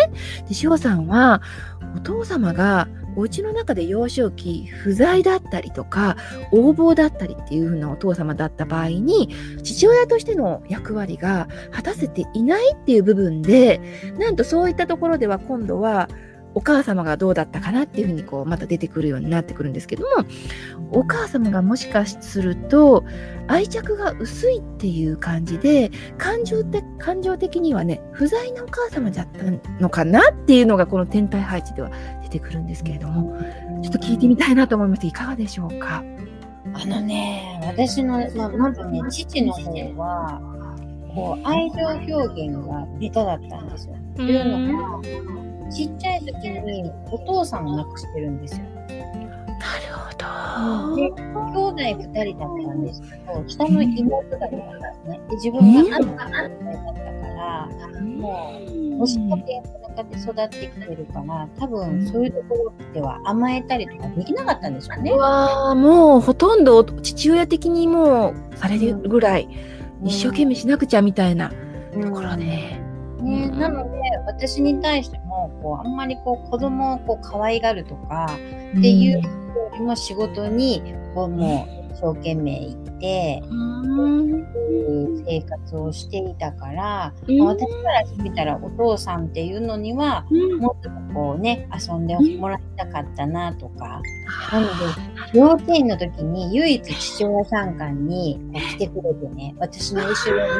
[0.47, 1.41] で、しおさんは、
[1.95, 6.17] お父様がお家の中で幼少期不在だったりとか、
[6.51, 9.29] 横暴だったりっていう風なお父様だった場合に、
[9.63, 13.79] 父親としての役割が果たせていないっていう部分で、
[14.17, 16.09] なんとそういったところでは今度は、
[16.55, 20.25] お母様がどうだったかなっていうふうにこうまた出てくるようになってくるんですけども
[20.91, 23.03] お母様がもしかすると
[23.47, 29.43] 愛着が薄いっていう感じで感情的感情的にはね不在なお母様だった
[29.81, 31.91] のかなっていうのがこの天体配置では
[32.23, 33.37] 出てくるんですけれども
[33.83, 36.03] ちょっと聞いてみたいなと思いましていかがでしょうか？
[36.73, 40.41] あのね私の、まあ、まずね父の方は
[41.13, 41.77] こう愛情
[42.15, 43.95] 表現が下手だったんですよ。
[44.15, 48.65] というのがちっちゃい時にお父さんを亡くしてるんですよ。
[48.65, 50.95] なるほど。
[50.95, 54.57] で、兄弟2人だったんですけど、下の妹だったんで
[55.03, 55.21] すね。
[55.29, 57.69] で、自分が兄だったから、
[58.01, 58.53] も
[59.01, 65.11] う、息子の中で育ってきてるから、多分そういうところでは甘えたりとかできなかったんでしょうね。
[65.11, 69.49] うわもうほとんど父親的にもうされるぐらい、
[70.03, 71.51] 一生懸命しなくちゃみたいな
[72.01, 72.84] ところで。
[73.25, 78.27] ね、なので私に対してもこうあんまりこう子供をこう可愛がるとか
[78.77, 79.21] っていうよ
[79.73, 80.81] りも仕事に
[81.15, 83.41] こうもう一生懸命行って、
[85.25, 90.25] 生活をしていたから、私からしてみたらお父さんっていうのには
[90.59, 94.01] もっとこうね遊んでもらいたかったなとか、
[94.51, 100.51] なので幼稚園の時に唯一父親参観に来てくれてね私の後ろに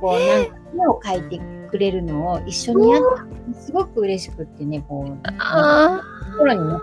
[0.00, 6.00] こうなんか絵を描いてくれるのを一緒にやってすごく嬉しくってねこうあ
[6.32, 6.80] 心に残っ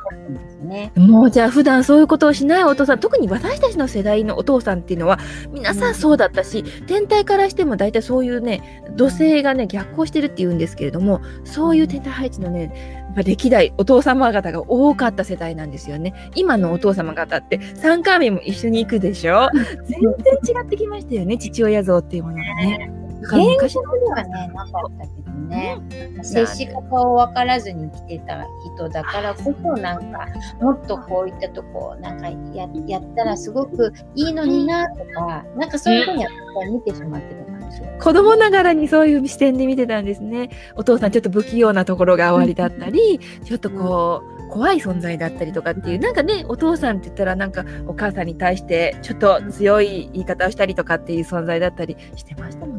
[0.49, 0.91] すよね。
[0.95, 5.19] ーもうじゃあ普段そういうことをしないお父さん特に私たちの世代のお父さんっていうのは
[5.51, 16.13] 皆さんそうだったし天体からしても大体そういうね土星がね逆行してるって言うんですけれどもそういう天体配置のねやっぱ歴代お父様方が多かった世代なんですよね。
[16.35, 19.49] 今のお父様方って参加日も一緒に行くでしょ？
[19.85, 19.99] 全
[20.43, 22.98] 然違ってきましたよね父親像っていうものがね。
[23.21, 25.77] だから昔のではねなかったけどね
[26.21, 28.45] 接し方を分からずに来てた
[28.75, 30.27] 人だからこそなんか
[30.61, 37.99] もっとこういったとこなんかややったらすごくいいのになとかなんかそういうふうにやっぱり見てしまってたかもしれない。
[37.99, 40.49] 子供ながらにそういう視点で見てたんですね。
[40.75, 52.78] お父さんちょっと不器用なところがおありだったり、ちょっとこう、怖い存在だったりとかっていう、なんかね、お父さんって言ったらなんかお母さんに対してちょっと強い言い方をしたりとかっていう存在だったりしてましたもの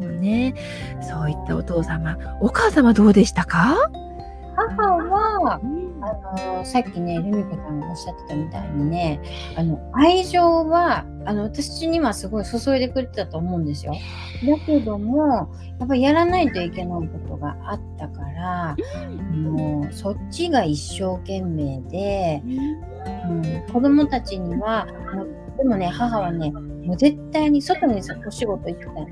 [1.01, 2.17] そういったお父様。
[2.39, 3.75] お母様どうでしたか？
[4.55, 5.59] 母は
[6.03, 9.19] あのさっきねルミ子さんがおっしゃってたみたいにね
[9.55, 13.93] あの愛情はあの私にはすごい注いでくれてたと思うんですよ。
[13.93, 18.75] だけどもやっぱりやらないといけないことがあったから
[19.33, 24.87] もうそっちが一生懸命で、うん、子供たちには
[25.57, 29.07] でもね母はねもう絶対に外にさお仕事行ってたん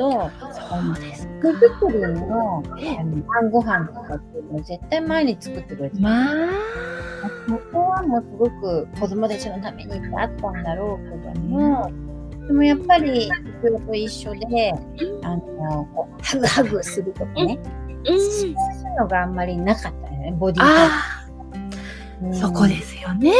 [0.00, 1.28] どそうです。
[1.42, 6.02] 手作りの晩ご飯とかっていうのを絶対前に作ってくれてた。
[6.02, 6.48] まあ、
[7.46, 11.92] ここはもうすごく子供たちのためにってあったんだろうけども、
[12.46, 13.30] でもやっぱり
[13.62, 14.72] 父親と一緒で、
[15.22, 17.58] あの、こうハグハグするとかね、
[18.06, 18.54] そういう
[18.98, 21.20] のがあんまりなかったよね、ボディータ。
[22.34, 23.32] そこですよね。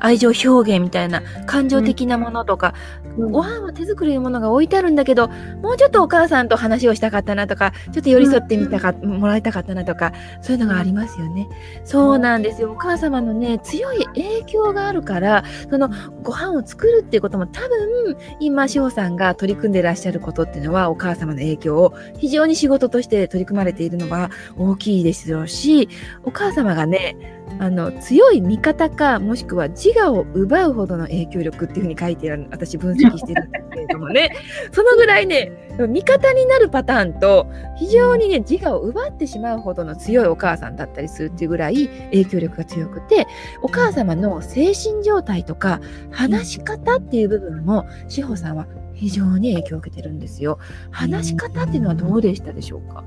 [0.00, 5.28] 愛情表現みたいな感情的なものとか、うんご飯は手作りのものが置いてあるんだけど、
[5.62, 11.48] もうちょっとお母さんと話をしたかったなとか、ちょっと寄り添ってみたか、もらいたかったなとか、そういうのがありますよね。
[11.84, 12.72] そうなんですよ。
[12.72, 15.90] お母様のね、強い影響があるから、その
[16.22, 25.88] ご飯を作るっていうことも多分、今、志保さんが取り組んでいらっしゃることっていうのは、お母様の影響を非常に仕事として取り組まれているのは大きいですよし、
[26.24, 27.16] お母様がね、
[27.58, 34.30] あの強い味方かもしくは自我を奪うほどの影響力っていうふうに書いてある私分析してるんですけれどもね。
[34.72, 43.26] そのぐらいね味方になるパターンと非常にね自我を奪ってしまうほどの強いお母さんだったりするっていうぐらい影響力が強くて
[43.62, 45.80] お母様の精神状態とか
[46.10, 50.58] 話し方っていう部分も志保さんは非常に影響を受けてるんですよ。
[50.90, 53.04] 話し方っていうのはどうでしたでしょうか、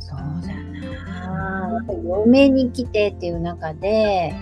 [0.00, 0.71] そうだ
[2.24, 4.34] 嫁に来てっていう中で、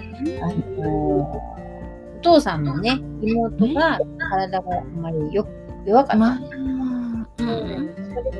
[0.42, 0.48] あ
[0.80, 3.98] の、お父さんのね、妹が
[4.30, 5.46] 体があんまりよ
[5.86, 6.16] 弱かった。
[6.16, 7.26] まあん。
[7.38, 7.44] そ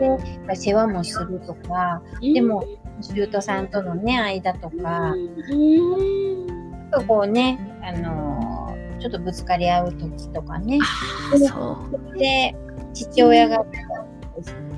[0.00, 0.18] れ
[0.48, 2.64] で世話もするとか、でも、
[3.00, 5.14] 舅さんとのね、間とか、
[5.48, 10.78] ちょっとこうね、あのちょっとぶつかり合う時とかね、
[11.48, 11.78] そ
[12.14, 12.18] う。
[12.18, 12.54] で、
[12.92, 13.64] 父親が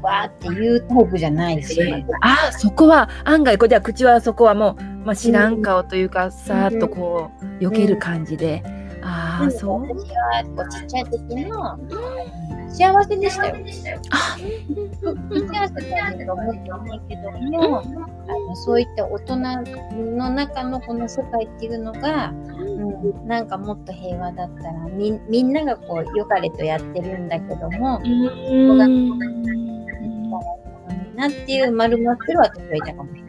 [0.02, 1.96] わーって言うタイプじゃないですよ。
[2.22, 8.62] あそこは案外こうじゃあ口はそこはもう、まあ、知らん顔というか、さーっとこう避ける感じで、
[9.02, 9.82] ああそう。
[9.82, 11.78] 私はこうちっちゃい時の
[12.68, 13.56] 幸せでしたよ。
[14.10, 19.36] あ幸せだと思ってないけども、あのそういった大人
[20.16, 22.32] の中のこの世界っていうのが、
[22.82, 28.00] うん、なんかもっと平和だったらみみんながこう良かれとやってるんだけども、
[31.14, 33.21] なっていう丸まってる私はいたかもしれない。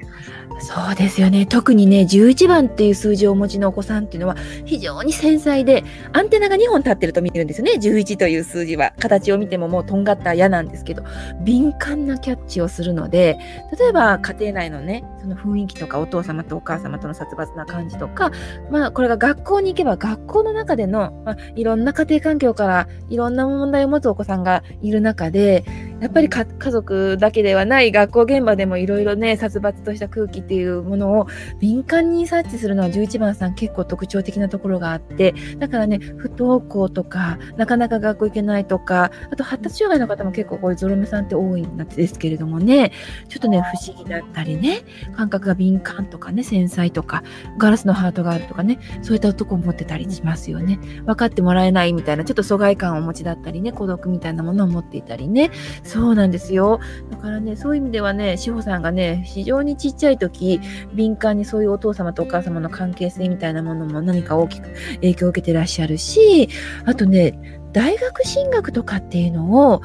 [0.60, 1.46] そうですよね。
[1.46, 4.36] 特にね11番っていう数字をお持ちのお子さんっていうのは
[4.66, 5.84] 非常に繊細で
[6.14, 7.74] アンテナが2本立ってると見るんですよね。
[7.74, 11.04] 11という数字は形を見てももうとんがった矢なんですけど
[11.42, 13.38] 敏感なキャッチをするので
[13.78, 18.32] 例えば家庭内のねその雰囲気とかお父様とお母様との殺伐な感じとか
[18.72, 25.66] まあこれが学校に行けば学校の中での、まあ、いろんな家庭環境からいろんな問題を持つお子さんがいる中で
[26.04, 31.28] やっぱり家族だけではない学校現場でもいろいろね殺伐とした空気っていうものを
[31.62, 42.92] 敏感に察知するのは11番さん結構特徴的なところがあってだからね不登校とかなかなか学校行けないとかあと発達障害の方も結構こういうゾロ目さんって多いんですけれどもね
[43.30, 44.82] ちょっとね不思議だったりね
[45.16, 47.24] 感覚が敏感とかね繊細とか
[47.58, 50.80] ガラスのハートがあるとかねそういったとこを持ってたりしますよね。
[51.06, 55.52] 分かってもらえないみたいなちょっと疎外感をお持ちだったりね孤独みたいなものを持っていたりね
[55.94, 56.80] そうなんですよ。
[57.12, 60.60] だからねそういう意味ではね志保さんがね非常にちっちゃい時
[60.94, 66.50] 敏感にそういうお父様とお母様の関係性みたいなものも何か大きく影響を受けてらっしゃるし
[66.86, 69.82] あとね大学進学とかっていうのを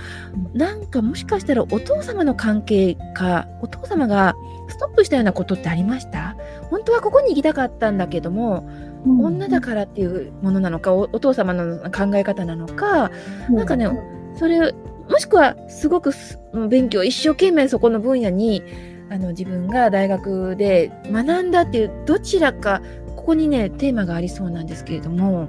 [0.55, 4.35] なんかもしかしたらお父様の関係かお父様が
[4.69, 6.37] ストップしたようなことってありました？
[6.71, 8.67] 本当はここに行きたかったんだけども、
[9.07, 13.11] うん、女だからっていうものなのかお父様の考え方なのか、
[13.49, 13.89] うん、なんかね
[14.39, 14.75] それ
[15.09, 16.13] もしくはすごく
[16.69, 18.63] 勉強一生懸命そこの分野に
[19.11, 22.83] あの自分が大学で学んだっていうどちらか
[23.17, 25.49] ここにねテーマがありそうなんですけれども。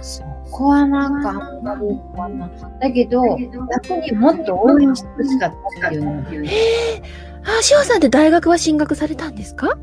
[0.00, 1.80] そこはなんかあんまり
[2.16, 2.50] かな。
[2.80, 6.14] だけど、逆にもっと応援してほしかったっていうのを。
[6.32, 9.78] えー、あ、しおさんって大学は進学されたんですか？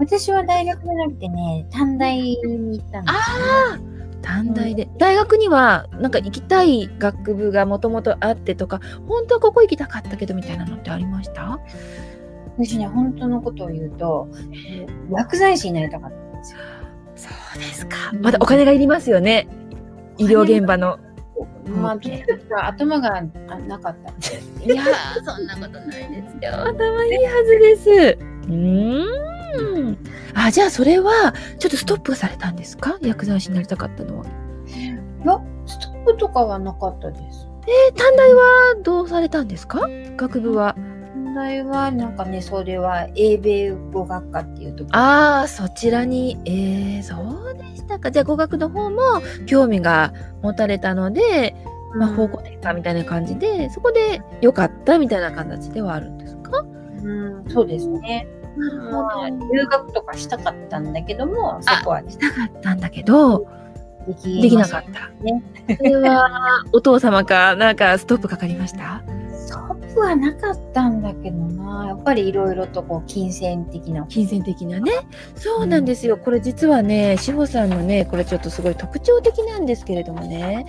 [0.00, 3.20] 私は大学じゃなくてね、短大に行ったんです、ね。
[3.20, 3.78] ああ
[4.22, 11.60] 短大で、大学にはなんか行きたい学部がもともとあってとか本当はここ行きたかったけどみたいなのってありました？
[12.56, 14.28] 私ね、本当のことを言うと、
[15.10, 16.58] 薬剤師になりたかったんですよ。
[17.16, 17.96] そうですか。
[18.20, 19.48] まだお金がいりますよね。
[20.18, 20.98] 医療現場の。
[21.66, 23.22] まあ、とにかく頭が
[23.66, 24.12] なかった。
[24.64, 24.82] いや
[25.24, 26.64] そんなことないですよ。
[26.66, 28.18] 頭いいはずです。
[28.48, 29.29] うん。
[30.34, 32.98] あ、じゃあそれは、ちょっとストップされたんですか？
[33.02, 34.24] 薬剤師になりたかったのは。
[34.24, 34.28] い
[35.26, 37.48] や、ストップとかはなかったです。
[37.66, 38.42] えー、短大は
[38.82, 39.80] どうされたんですか？
[40.16, 40.74] 学部は。
[41.14, 44.96] 問題はなんかねそれは英米語学科っていうところ。
[44.98, 46.38] ああそちらに。
[46.44, 47.14] えー、そ
[47.50, 48.10] うでしたか。
[48.10, 49.00] じゃあ語学の方も
[49.46, 51.54] 興味が持たれたので、
[51.94, 56.60] まあ、方向転換みたいな感じで、うん、そこで良かったみたいな形ではあるんですか？
[56.60, 58.26] うんそうですね
[58.56, 59.02] なるほ
[59.38, 63.46] ど、留学とかしたかったんだけどもそこはしたかったんだけど
[64.06, 65.08] できできなかった。
[65.22, 65.42] ね、
[65.76, 69.02] それはお父様かなんかストップかかりました？
[69.94, 71.88] くはなかったんだけどな。
[71.88, 74.06] やっぱりいろいろとこう金銭的な。
[74.06, 74.92] 金銭的なね。
[75.34, 80.64] そうなんですよ、うん、これ実はね志保さんのねこれちょっとすごい特徴的なんですけれどもね、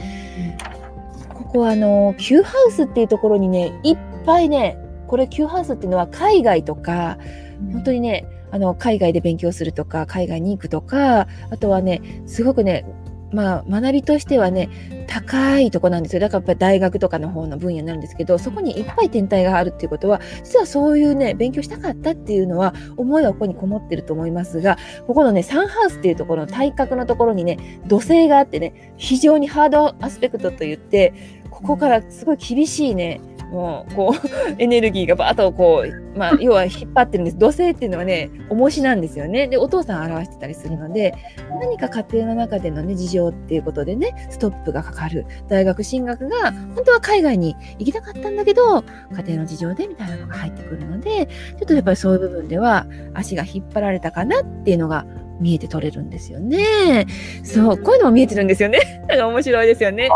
[1.29, 4.77] うん、ここあの Q ハウスっていうところにねいっぱいね
[5.07, 12.86] これ Q ハウスっていうのは海外とか、うん、本当にねあの海外で勉強するとか海外に行くとかあとはねすごくね
[13.34, 14.70] まあ、学びとしてはね
[15.07, 16.22] 高いとこなんですよ。
[16.22, 31.14] だからやっぱり大学とかの方の分野なんですけどそこにいっぱい天体があるっていうことは実はそういうね勉強したかったっていうのは思いはここにこもってると思いますがここのねサンハウスっていうところの体格のところにね土星があってね非常にハードアスペクトといって
[31.49, 33.22] ここからすごい厳しいね
[33.52, 34.28] もうこう
[34.58, 37.38] エネルギーがバーッとこう、まあ、要は引っ張ってるんです。
[37.38, 39.47] 土星っていうのはね重しなんですよね。
[39.47, 41.14] でお父さん表してたりするので
[41.60, 45.26] 何か家庭の中でのね事情っていうことでねストップがかかる。
[45.49, 55.06] 大学進学が本当は海外に行きたかったんだけど家庭の事情でみたいなのが入ってくるのでちょっとやっぱりそういう部分では足が引っ張られたかなっていうのが
[55.41, 57.07] 見えて取れるんですよね。
[57.43, 58.79] そう、こういうのも見えてるんですよね。
[59.09, 60.07] だから面白いですよね。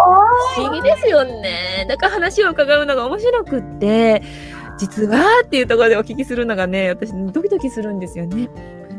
[0.56, 1.86] 不思議ですよね。
[1.90, 4.22] だから話を伺うのが面白くって、
[4.78, 8.50] 実はっていうところでお聞きするのがね、私ドキドキするんですよね。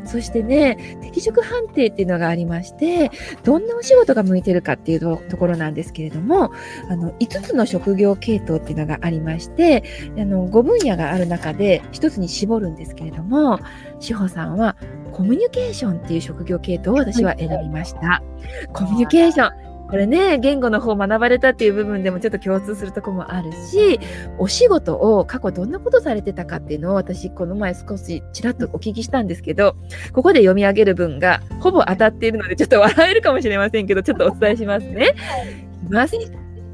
[0.07, 3.11] そしてね、適職判定っていうのがありまして、
[3.43, 6.51] どんなお仕事が向いてるかっていうところなんですけれども、
[6.89, 9.83] あの、5つの職業系統っていうのがありまして、
[10.17, 13.59] あの、5分野がある中で1つに絞るんですけれども、
[13.99, 14.75] 志保さんは
[15.11, 18.21] コミュニケーションっていう職業系統を私は選びました。
[18.73, 19.66] コミュニケーション。
[19.89, 23.99] これね、言語の方学ばれたっていう部分でもちょっと共通するとこもあるし、
[24.37, 29.75] お仕事を過去どんなことされてたかっていうのを私この前少しちらっとお聞きしたんですけど、
[30.11, 35.13] ここで読み上げる文がほぼ当たっているのでちょっと笑えるかもしれませんけど、ちょっとお伝えしますね。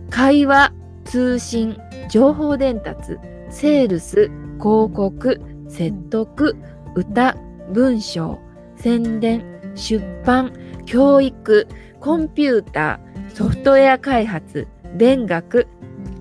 [0.10, 0.74] 会話、
[1.06, 1.78] 通信、
[2.10, 3.18] 情報伝達、
[3.50, 6.56] セールス、広告、説得、
[6.96, 7.36] 歌、
[7.72, 8.40] 文章、
[8.76, 9.44] 宣伝、
[9.76, 10.52] 出版、
[10.86, 11.68] 教育、
[12.04, 15.68] コンピューター、ソフトウェア開発、勉学、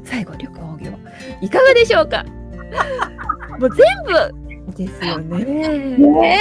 [0.04, 0.92] 最後、旅行業。
[1.40, 2.24] いかがでしょうか？
[3.58, 3.78] もう全
[4.68, 5.44] 部ですよね。
[5.44, 6.38] ね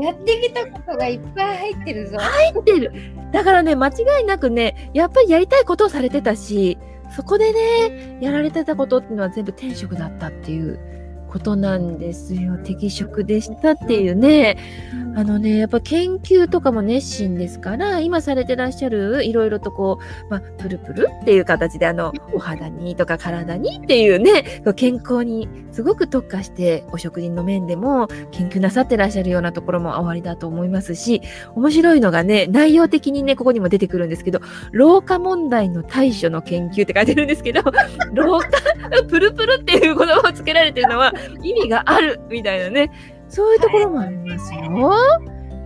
[0.00, 2.18] やってきたことがいっぱい入ってるぞ。
[2.18, 2.92] 入ってる。
[3.30, 3.92] だからね、間違
[4.22, 6.76] いなくね、やっぱりやりたいことをされてたし、
[7.14, 10.76] そこでね、やられてたことっていうのは全部転職だったっていう
[11.30, 12.58] ことなんですよ。
[12.58, 14.58] 適職でしたっていうね。
[15.16, 31.22] あのね、やっぱ研究とかも熱心ですから、今されてらっしゃる、いろいろとこう、まあ、プルプルっていう形で、あの、お肌にとか体にっていうね、健康にすごく特化して、お食事の面でも研究なさってらっしゃるようなところもおありだと思いますし、
[31.54, 34.40] 面白いのがね、内容的にね、ここにも出てくるんですけど、
[34.72, 37.62] 老化問題の対処の研究って書いてるんですけど、
[38.12, 38.48] 老化、
[39.08, 41.12] プルプルっていう言葉をつけられてるのは
[41.42, 42.90] 意味があるみたいなね、
[43.28, 44.60] そういうところもありますよ。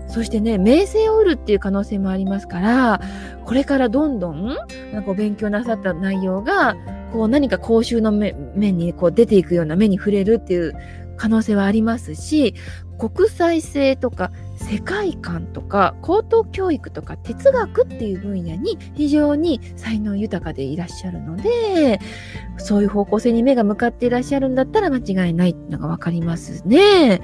[0.07, 3.01] そしてね、名声を得るっていう可能性もありますから、
[3.45, 4.57] これからどんどん、
[4.93, 6.77] なんかお勉強なさった内容が、
[7.13, 10.73] こう何か講習の面にこう出ていくような目に触れるっていう
[11.17, 12.55] 可能性はありますし、
[12.99, 14.31] 国際性とか
[14.71, 22.01] 世界観とか高等教育とか哲学っていう分野に非常に才能豊かでいらっしゃるので、
[22.57, 27.21] そういう方向性に目が向かっていらっしゃるんだったら間違いないっていうのが分かりますね。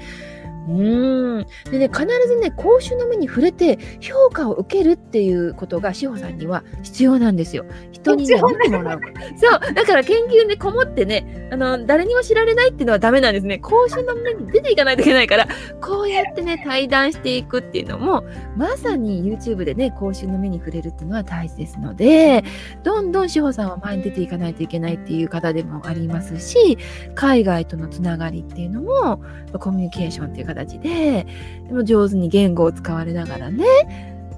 [0.69, 1.45] うん。
[1.71, 7.65] でね、必ずね、講習の目に触れて評価を受けるっていうことが志保さんには必要なんですよ。
[7.91, 9.01] 人にね、見てもらう。
[9.37, 9.73] そう。
[9.73, 13.57] だから研究でこもってね、あの、誰にも知られないっていうのはダメなんですね。
[13.59, 15.47] 講習の目に出ていかないといけないから、
[15.81, 18.23] こうやってね、対談していくっていうのも、
[18.55, 22.43] まさに YouTube でね、講習の目に触れるっていうのは大事ですので、
[22.83, 26.77] どんどん志保さんは前に出ていかないといけないっていう方でもありますし、
[27.15, 29.21] 海外とのつながりっていうのも、
[29.59, 31.25] コミュニケーションっていう形で、
[31.67, 33.65] でも上手に言語を使われながらね、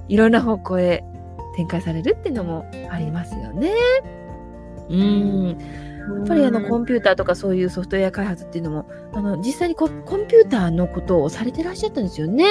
[0.07, 1.03] いろんな方向へ
[1.55, 3.73] 展開されるっていうのもありますよね。
[4.89, 5.57] うん。
[6.17, 12.45] やっぱりあのコンピューターとかそういうソフトウェア開発っていうのも、あの実際にコンピューターのことをされてらっしゃったんですよね。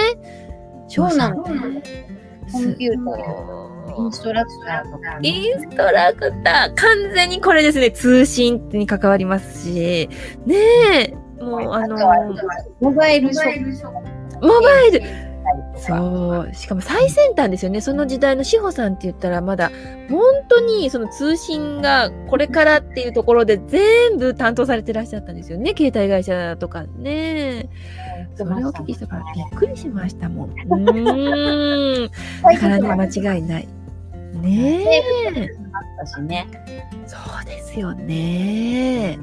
[0.88, 2.12] そうなんコンピューター。
[3.94, 6.74] インストラクターとか、ね、インストラクター。
[6.74, 7.90] 完全にこれですね。
[7.90, 10.08] 通信に関わりますし。
[10.46, 10.56] ね
[10.94, 11.14] え。
[11.42, 11.96] もうあの
[12.80, 14.46] モバイルショップ。
[14.46, 15.02] モバイル
[15.76, 16.54] そう。
[16.54, 17.80] しかも最先端ですよね。
[17.80, 19.70] その時代の志保さんって言ったらまだ
[20.08, 25.74] 本当にその通信がこれからっていうところで全部担当されてらっしゃったんですよね。
[25.76, 27.68] 携帯会社とかね。
[28.36, 30.50] それをお聞きしたからびっくりしましたもん。
[30.50, 30.56] う
[32.06, 32.10] ん。
[32.42, 33.68] だからね、間違いない。
[34.40, 34.86] ね
[35.34, 35.48] え。
[37.06, 39.18] そうですよね。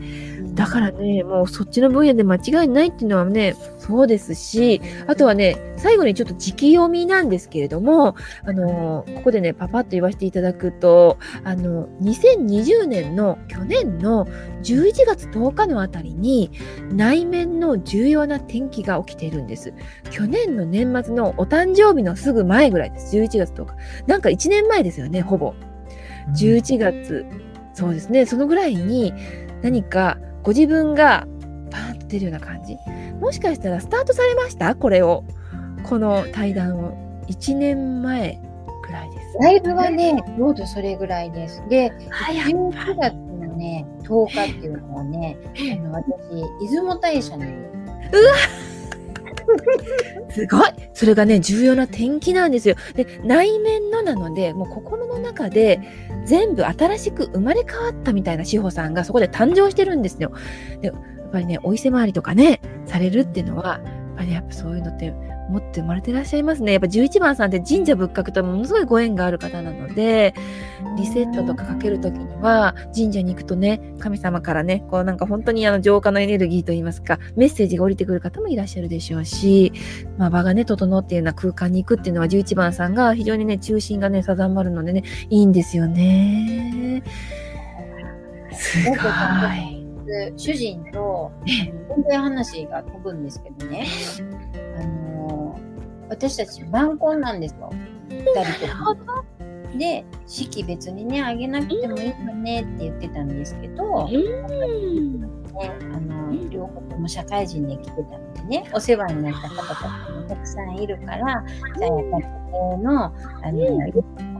[0.54, 14.26] だからね、もうそっちの分野で間違いないっていうのはね、そうですし、あとはね、最後にちょっと時期読みなんですけれども、あの、ここでね、パパッと言わせていただくと、あの、2020年の去年の
[14.64, 16.52] 11月10日のあたりに、
[16.92, 19.74] 内面の重要な転機が起きているんです。
[20.10, 23.16] 去年の年末のお誕生日のすぐ前ぐらいです。
[23.16, 23.76] 11月10日。
[24.08, 25.54] なんか1年前ですよね、ほぼ。
[26.36, 27.26] 11月、
[27.74, 29.14] そうですね、そのぐらいに
[29.62, 31.28] 何かご自分が
[31.70, 32.78] パーンと出るような感じ？
[33.20, 34.76] もしかしたらスタートされました？
[34.76, 35.24] これを。
[35.84, 37.10] この対談を。
[37.28, 38.42] 1年前
[38.88, 39.38] ぐらいです。
[39.40, 41.64] ライブはね、ちょうどそれぐらいです。
[41.70, 47.44] で、11月のね、10日っていうのはね、あの私、出雲大社に。
[47.44, 47.52] うわ
[50.32, 52.76] すごいそれがね、重要な転機なんですよ。
[52.96, 55.80] で、内面のなので、もう心の中で
[56.30, 60.32] 全部新しく生まれ変わったみたいな志保さんがそこで誕生してるんですよ。
[60.80, 65.12] で、やっぱりね、お伊勢回りとかね、されるっていうのは、やっぱりやっぱそういうのって
[65.50, 66.74] 持って生まれてらっしゃいますね。
[66.74, 70.36] やっぱ11番さんって神社仏閣とものすごいご縁がある方なので、
[70.98, 79.72] リセットとかかけるときには、神社に行くとね、神様からね、こうなんか本当にあの浄化のエネルギーといいますか、メッセージが降りてくる方もいらっしゃるでしょうし、
[80.18, 87.04] まあ場がね、整っているような空間に行くっていうのは11番さんが非常にね、中心がね、定まるのでね、いいんですよね。
[88.54, 89.80] すごい。
[90.36, 93.86] 主人と全然話が飛ぶんですけどね、
[94.80, 95.60] あの
[96.10, 97.70] 私たち晩婚なんですよ
[98.10, 99.39] 2人とも。
[99.78, 104.18] で式別にねあげなくてもいいよねって言ってたんですけど、ね、
[105.94, 111.44] あの両方とも社会人で来てたのでねお世話になった方たちもたくさんいるから
[111.78, 113.14] じゃあやっぱり家のあ
[113.52, 113.60] の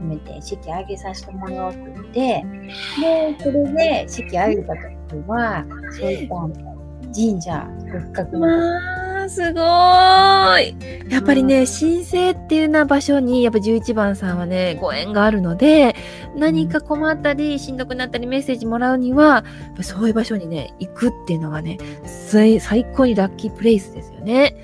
[0.00, 2.44] めて式あげさせてもらおうって言って
[3.00, 4.74] でそれで式あげた
[5.08, 6.34] 時はそういった
[7.12, 8.48] 神社仏閣の
[9.30, 9.62] すごい。
[11.08, 15.94] やっぱりね、神聖っていうな場所に、やっぱ11番さんはね、ご縁があるので、
[16.36, 19.44] 何か困ったり、しんどくなったり、メッセージもらうには、
[19.82, 22.60] そういう場所にね、行くっていうのがね、最
[22.96, 24.56] 高にラッキープレイスですよね。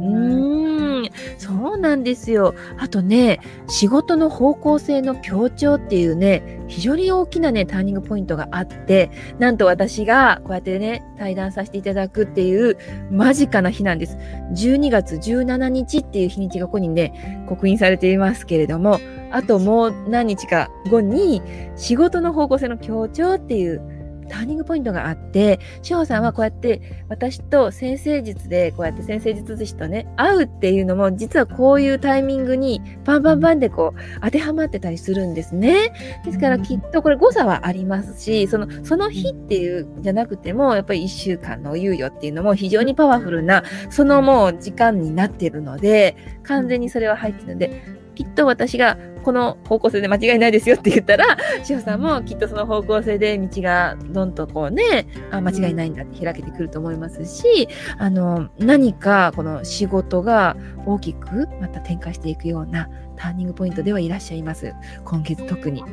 [0.00, 1.10] うん。
[1.38, 2.54] そうなんですよ。
[2.78, 12.76] あとね、仕事の方向性の強調っていうね、非常に大きなね、ターニングポイントがあって、なんと私がこうやってね、対談させていただくっていう
[13.10, 14.16] 間近な日なんです。
[14.54, 21.42] 12月17日っていう日にちがここにね、刻印されていますけれども、あともう何日か後に
[21.76, 23.97] 仕事の方向性の強調っていう
[24.28, 35.92] ターニングポイントがあって、志保さんはこうやって私と先生術でこうやって先生術師とね、会うっていうのも実はこういうタイミングにバンバンバンでこう当てはまってたりするんですね。
[36.24, 47.82] ですからきっとこれ誤差はありますし、そのその日っていうじゃなくてもやっぱり1週間の猶予っていうのも非常にパワフルなそのもう時間になってるので、完全にそれは入ってるので、
[48.14, 48.98] きっと私が
[49.28, 57.68] この方向性で間違いないですよって言ったら、志保さんもきっとその方向性で道がどんとこうね、あ間違いないんだって開けてくると思いますし、
[57.98, 60.56] あの、何かこの仕事が
[60.86, 64.72] 大きくまた展開していくようなターニングポイントではいらっしゃいます。
[65.04, 65.84] 今月特に。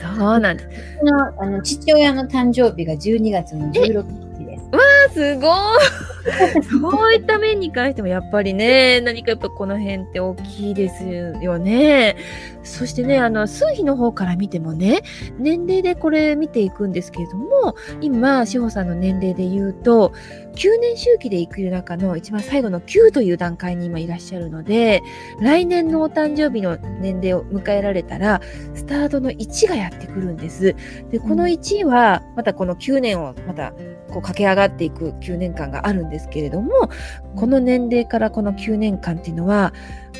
[0.00, 0.68] そうなんです。
[1.38, 4.25] あの父親の誕生日が12月の16日。
[4.72, 6.06] わあ、すごい
[6.80, 12.16] そういった面に関してもやっぱりね、何かやっぱこの辺って大きいですよね。
[12.62, 15.02] そしてね、あの、数比の方から見てもね、
[15.38, 20.12] 年齢でこれ見ていくんですけれども、今、志保さんの年齢で言うと、
[20.56, 25.02] 9年周期で生きる中の一番最後の9という段階に今いらっしゃるので、
[25.40, 28.40] 来年のお誕生日の年齢を迎えられたら、
[28.74, 30.74] スタートの1がやってくるんです。
[31.12, 33.72] で、この1は、またこの9年をまた
[34.10, 36.72] こう駆け上がっていく9年間があるんですけれども、
[37.36, 39.72] この年齢からこの9年間っていうのは、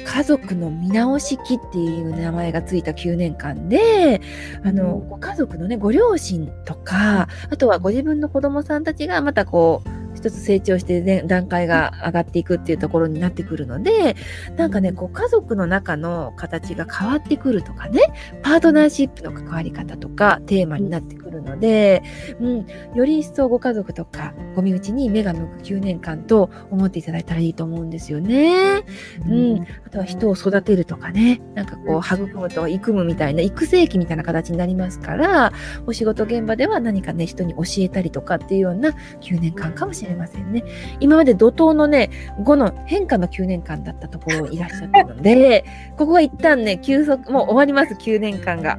[0.05, 4.21] 家族の見直し期っていう名前がついた9年間で、
[4.63, 14.17] あの、ご家族のね、ご両親とか、あとはご自分の子供さんたちがまたこう、一つ成長して、ね、段階が上がっていくっていうところになってくるので、
[14.57, 18.01] なんかね、こう家族の中の形が変わってくるとかね、
[18.43, 22.03] パートナーシップの関わり方とかテーマになってくるので、
[22.41, 28.85] うん、より一層ご家族とかご身内に目が向く9年間と思っていただいたらいいと思うんですよね。
[29.29, 35.53] うん、あとは人を育てるとかね、なんかこう育むとか育むみたいな育成期みたいな形になりますから、
[35.87, 40.65] お仕事現場では何かね、人に教えたりとかっていうような9年間かもしれませんね。
[41.01, 42.11] 今まで怒涛のね、
[42.41, 45.65] 5の変化の9年間だったところいらっしゃったので、
[45.97, 48.79] ここは一旦ね、休息、もう終わります、9年間が。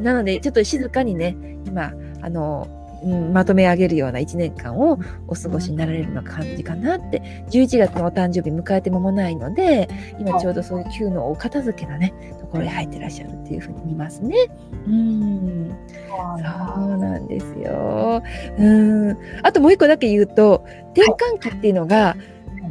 [0.00, 4.98] なので、ちょっと静かにね、今、あの、まとめ上げるような1年間を
[5.28, 9.88] お過ごしになられるような感じかなって、11月のお誕生日迎えて間もないので、
[10.18, 14.36] 今ちょうどそういう旧のお片付けのね、ところに入ってらっしゃるっていうふうに見ますね。
[14.86, 15.70] うん。
[16.08, 18.22] そうなんですよ。
[18.58, 19.16] うん。
[19.42, 20.64] あともう一個だけ言うと、
[20.96, 22.16] 転換期っていうのが、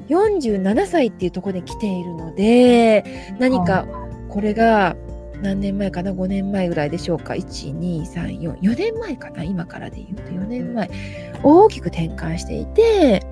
[0.10, 3.06] 47歳っていうところで来ているので、
[3.40, 3.86] 何か
[4.30, 4.96] これが
[5.44, 9.44] 何年前かな？5年前ぐらいでしょうか？1234 4年前かな？
[9.44, 10.90] 今からで言うと4年前。
[11.44, 13.26] 大きく転換していて、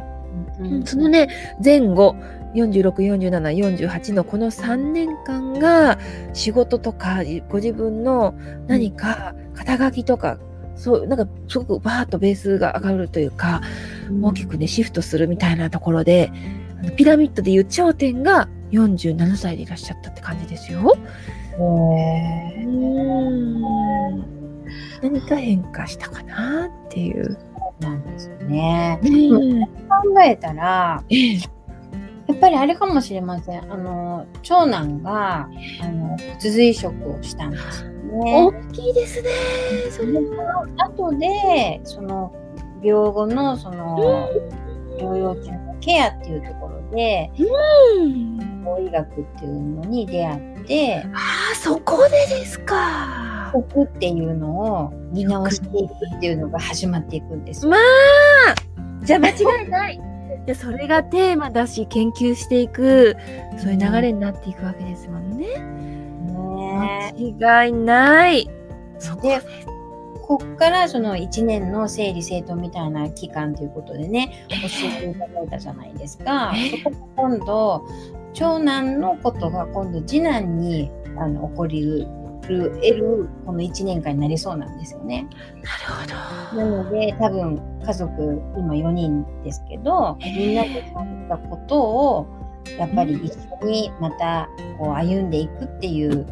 [0.60, 1.30] うん、そのね
[1.64, 2.16] 前後
[2.54, 5.98] 464748のこの3年間が
[6.34, 8.36] 仕事とかご自分の
[8.68, 10.38] 何か肩書きとか
[10.76, 13.62] そうなんかすごくバーッとベースが上がるというか、
[14.22, 16.32] 大きくねシフトするみたいなところで
[16.98, 20.98] ピラミッドでいう頂点が47歳でいらっしゃったって感じですよ。
[21.62, 22.66] へ
[25.02, 27.38] 何か変化したかなっていう。
[27.80, 29.00] なんですね。
[29.02, 31.04] 考えたら、
[32.28, 33.74] やっぱりあれかもしれません。
[33.74, 35.50] あの、長男が、
[35.82, 38.46] あの、骨髄移植をしたんですよね。
[38.46, 39.30] 大きいですね。
[39.90, 40.22] それの
[40.78, 42.34] 後で、その、
[42.84, 44.30] 病後の、その、
[44.98, 53.32] 療養中のケアっていうところで、うん、法医学っていうのに出会って、ああ、そこでですか。
[53.52, 58.56] 国っていうのを見直していくっていうのが始まっていくんですまあ
[59.04, 60.00] じゃあ間違いない
[60.46, 63.18] でそれがテーマだし研究していく
[63.58, 65.48] そういう流れになっていくわけですもんね。
[65.48, 68.50] ね間違いない。
[68.98, 69.40] そこで
[70.24, 74.56] こっからその1年の整理整頓みたいな期間ということでね教
[74.98, 76.54] えていただいたじゃないですか。
[76.84, 77.86] そこ今度
[78.34, 85.28] 長男のことが今度次男にあの起こりうる得るこの1年間になりそうなんですよね。
[85.62, 86.64] なるほど。
[86.64, 92.28] なので多分家族今4人ですけどみんなでそういったことを
[92.78, 96.26] やっぱり一緒にまたこう歩んでいくっていう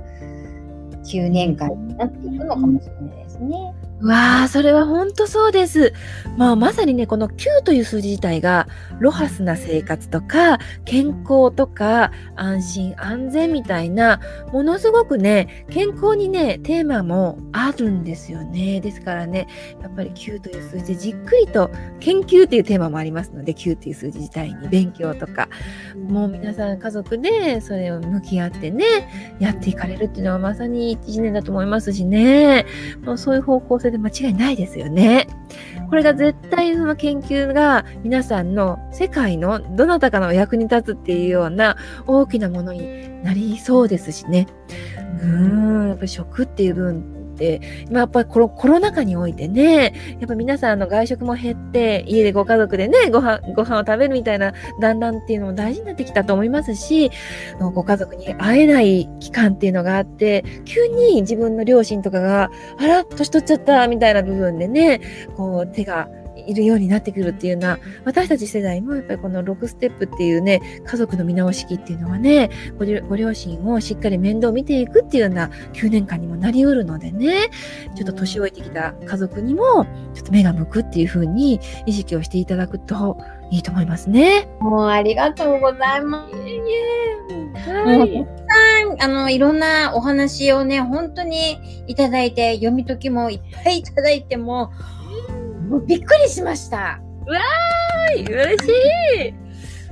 [1.03, 3.73] 9年間になっていくのかもしれないですね。
[4.01, 5.93] わあ、それは本当そうです。
[6.37, 8.67] まあ、まさにね、この9という数字自体が、
[8.99, 14.21] ロハスな生活とか、健康とか、安心安全みたいな、
[14.53, 18.79] ものすごくね、健康にね、テーマもあるんですよね。
[18.79, 19.47] ですからね、
[19.81, 21.69] やっぱり9という数字でじっくりと、
[21.99, 25.49] 研究っていうテーマもありますので、9という数字自体に勉強とか、
[26.07, 28.85] もう皆さん家族でそれを向き合ってね、
[29.39, 32.65] やっていかれるっていうのはまさに1年だと思いますしね、
[33.03, 35.27] もうそういう方向性で間違いないですよね。
[35.91, 41.77] これが絶対その研究が皆さんの世界のどなたかの役に立つっていうような
[42.07, 44.47] 大きなものになりそうですしね。
[45.21, 47.18] うーん、やっぱり食っていう分、
[47.89, 57.11] 今やっぱりコロコロナ禍においてね、やっぱ皆さんの外食も減って、家でご家族でね、ご飯、ご飯を食べるみたいな団らんっていうのも大事になってきたと思いますし、
[57.73, 65.01] ご家族に会えない期間っていうのがあって、急に自分の両親とかが、あら、年取っちゃったみたいな部分でね、
[65.35, 66.09] こう手が
[66.47, 77.49] いるようになってくるっていうような、私たち世代もやっぱりこの6ステップっていうね、家族の見直し期っていうのはね、ごご両親をしっかり面倒見ていくっていうような9年間にもなりうるのでね、
[77.95, 83.17] ちょっと年老いてきた家族にも、ちょっと目が向くっていうふうに意識をしていただくと
[83.51, 84.47] いいと思いますね。
[84.59, 86.35] もうありがとうございます。
[87.69, 88.39] はい。
[89.01, 94.71] あの、いろんなお話をね、本当にいただいて、読み解きもいっぱいいただいても、
[95.69, 96.99] もうびっくりしました。
[97.27, 98.69] うわーい嬉し
[99.27, 99.33] い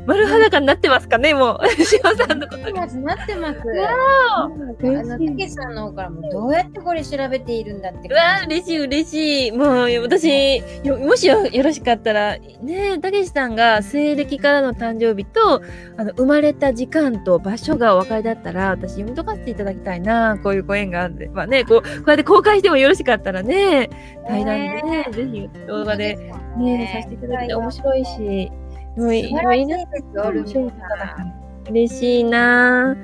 [0.08, 1.68] 丸裸になってますかね、もう。
[1.84, 2.88] しおさんのことが。
[2.88, 3.60] なってます。
[3.86, 8.08] あの、たけさんの方からもどうやってこれ調べているんだって。
[8.08, 9.52] うわー、嬉しい、嬉しい。
[9.52, 15.62] もう、私、もしよよろしかったら、ねたけしさんが西暦からの誕生日と、
[15.98, 20.38] あの、生まれた時間と場所がお分かりだったら、私読み解かせていただきたいな。
[20.42, 21.28] こういうご縁があるんで。
[21.28, 23.90] まあね、こう、こうやって公開してもよろしかったらね、
[24.26, 26.16] 対談でね、ぜひ動画で
[26.58, 28.50] ね、させていただいて面白いし。
[28.98, 31.48] もういいですよ、ルミさん。
[31.70, 32.96] 嬉しいな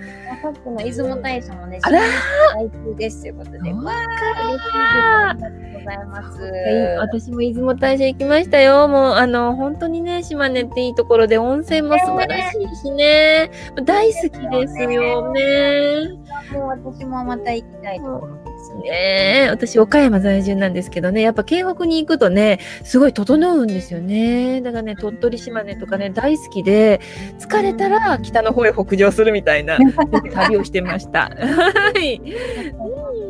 [0.41, 1.99] さっきの出雲大社もね、あら
[2.53, 3.57] 最高ですということで。
[3.57, 3.93] わー、嬉しいです。
[4.73, 6.41] ありがとうございます。
[6.99, 8.87] 私も出雲大社行きましたよ。
[8.87, 13.51] もう、あの、本当にね、島根っていいところで温泉も素晴らしいしね。
[13.83, 16.07] 大好きですよね。
[16.53, 18.37] もう私もまた行きたいところ
[18.75, 19.47] ね。
[19.49, 24.61] 私、岡山在住なんですけどね、やっぱ京北に行くとね、すごい整うんですよね。
[24.61, 26.99] だからね、鳥取島根とかね、大好きで、
[27.39, 29.77] 疲れたら北の方へ北上するみたいな
[30.33, 31.29] 旅をしてました。
[31.29, 32.21] はい。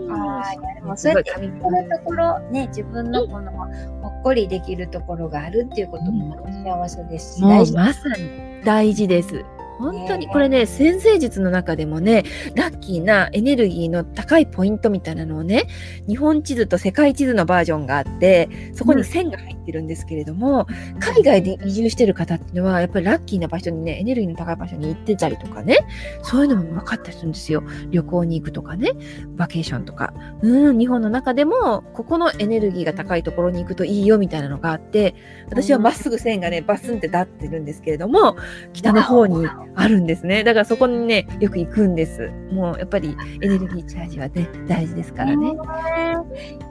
[0.10, 0.76] はい。
[0.76, 3.68] でもそうやって行くところ、ね、自分のこのほ
[4.10, 9.44] っこりできるところがあるっていうことも幸せですし、大事まさに大事です。
[9.80, 12.24] 本当にこれね、先生術の中でもね、
[12.56, 15.68] ラッキーなエネルギーの高いポイントみたいなのをね、
[16.08, 20.68] 日本地図と世界地図のバージョンがあって、そこに線が入ってるんですけれども、
[21.00, 25.80] 海外で移住してる方っていうのは、やっぱりラッキーな場所にね、エネルギーの高い場所に行ってたりとかね、
[26.22, 27.64] そういうのも分かったりするんですよ。
[27.90, 28.92] 旅行に行くとかね、
[29.36, 30.14] バケーションとか。
[30.42, 35.16] うん、日本の中でも、ここのエネルギーが高いところに行くといいよみたいなのがあって、
[35.50, 38.36] 私はまっすぐ線がね、バスンって立ってるんですけれども、
[38.74, 40.44] 北の方にあるんですね。
[40.44, 42.30] だからそこにね、よく行くんです。
[42.52, 45.54] もうやっぱりエネルギーチャージはね、大事ですからね。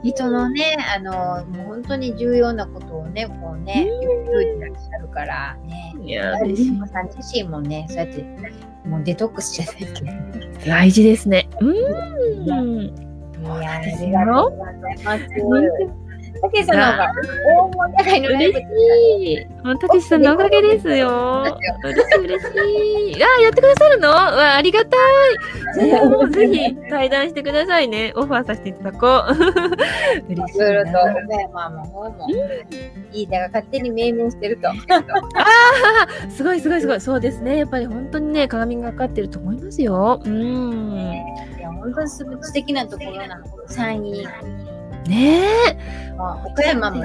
[0.03, 5.93] 人のね、あの、もう本当に重要なことをね、こうね、よく言ってらっしゃるからね。
[6.01, 8.25] いや、島さん自身もね、そうやって、
[8.85, 10.11] もうデトックスじゃないけど。
[10.65, 11.49] 大事ですね。
[11.59, 11.75] うん。
[12.43, 16.02] いや、ありがとうございます。
[16.43, 17.11] たけしさんの方が
[17.57, 18.69] 大盛り上がりのライブ嬉
[19.17, 19.47] しい。
[19.79, 21.57] たけしさんのおかげですよ。
[21.83, 23.23] 嬉しい嬉しい。
[23.23, 24.09] あ、やってくださるの？
[24.09, 25.87] わありがたい。
[25.87, 28.11] じゃあ、ぜひ対談してくださいね。
[28.15, 29.33] オファーさせていただこう。
[30.29, 30.57] 嬉しい。
[30.57, 34.69] いろいろと、ね、まあもう、もう、いいだが勝手に命名してると。
[34.69, 37.01] ああ、すごいすごいすごい。
[37.01, 37.59] そうですね。
[37.59, 40.21] やっぱり本当にね、鏡がかかってると思いますよ。
[40.25, 41.13] うん。
[41.57, 43.45] いや、本当に素敵なところなの。
[43.67, 44.27] 山陰。
[45.07, 45.77] ねえ。
[46.45, 47.03] 岡山も、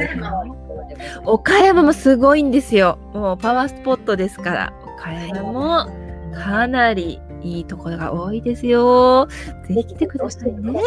[1.24, 2.98] 岡山もすごいんですよ。
[3.14, 4.72] もうパワースポットですから。
[4.96, 5.86] 岡山も
[6.34, 9.26] かなりいいところが多いですよ。
[9.66, 10.80] ぜひ来てくださいね。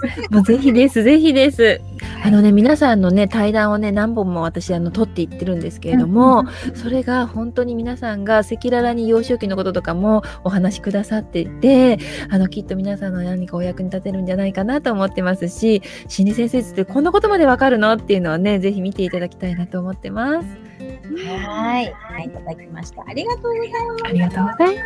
[0.30, 1.80] もうぜひです、ぜひです。
[2.24, 6.44] あのね、皆さんのね、対談をね、何本も私、あの、撮っていってるんですけれども、
[6.74, 11.98] それが本当に皆さんが赤裸々に幼少期のこととかもお話しくださっていて、
[12.30, 17.92] あの、きっと皆さんの何かお役に立てるんじゃないかなと思ってますし、心理先生ってこんなことまでわかるの？
[17.92, 20.65] っていうのはね、ぜひ見ていただきたいなと思ってます。
[21.14, 21.92] はい。
[21.92, 23.04] はい、いただきました。
[23.06, 24.04] ありがとうございます。
[24.04, 24.76] ありがとうござい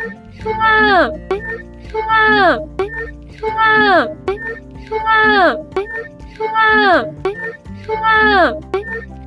[8.85, 9.20] ます。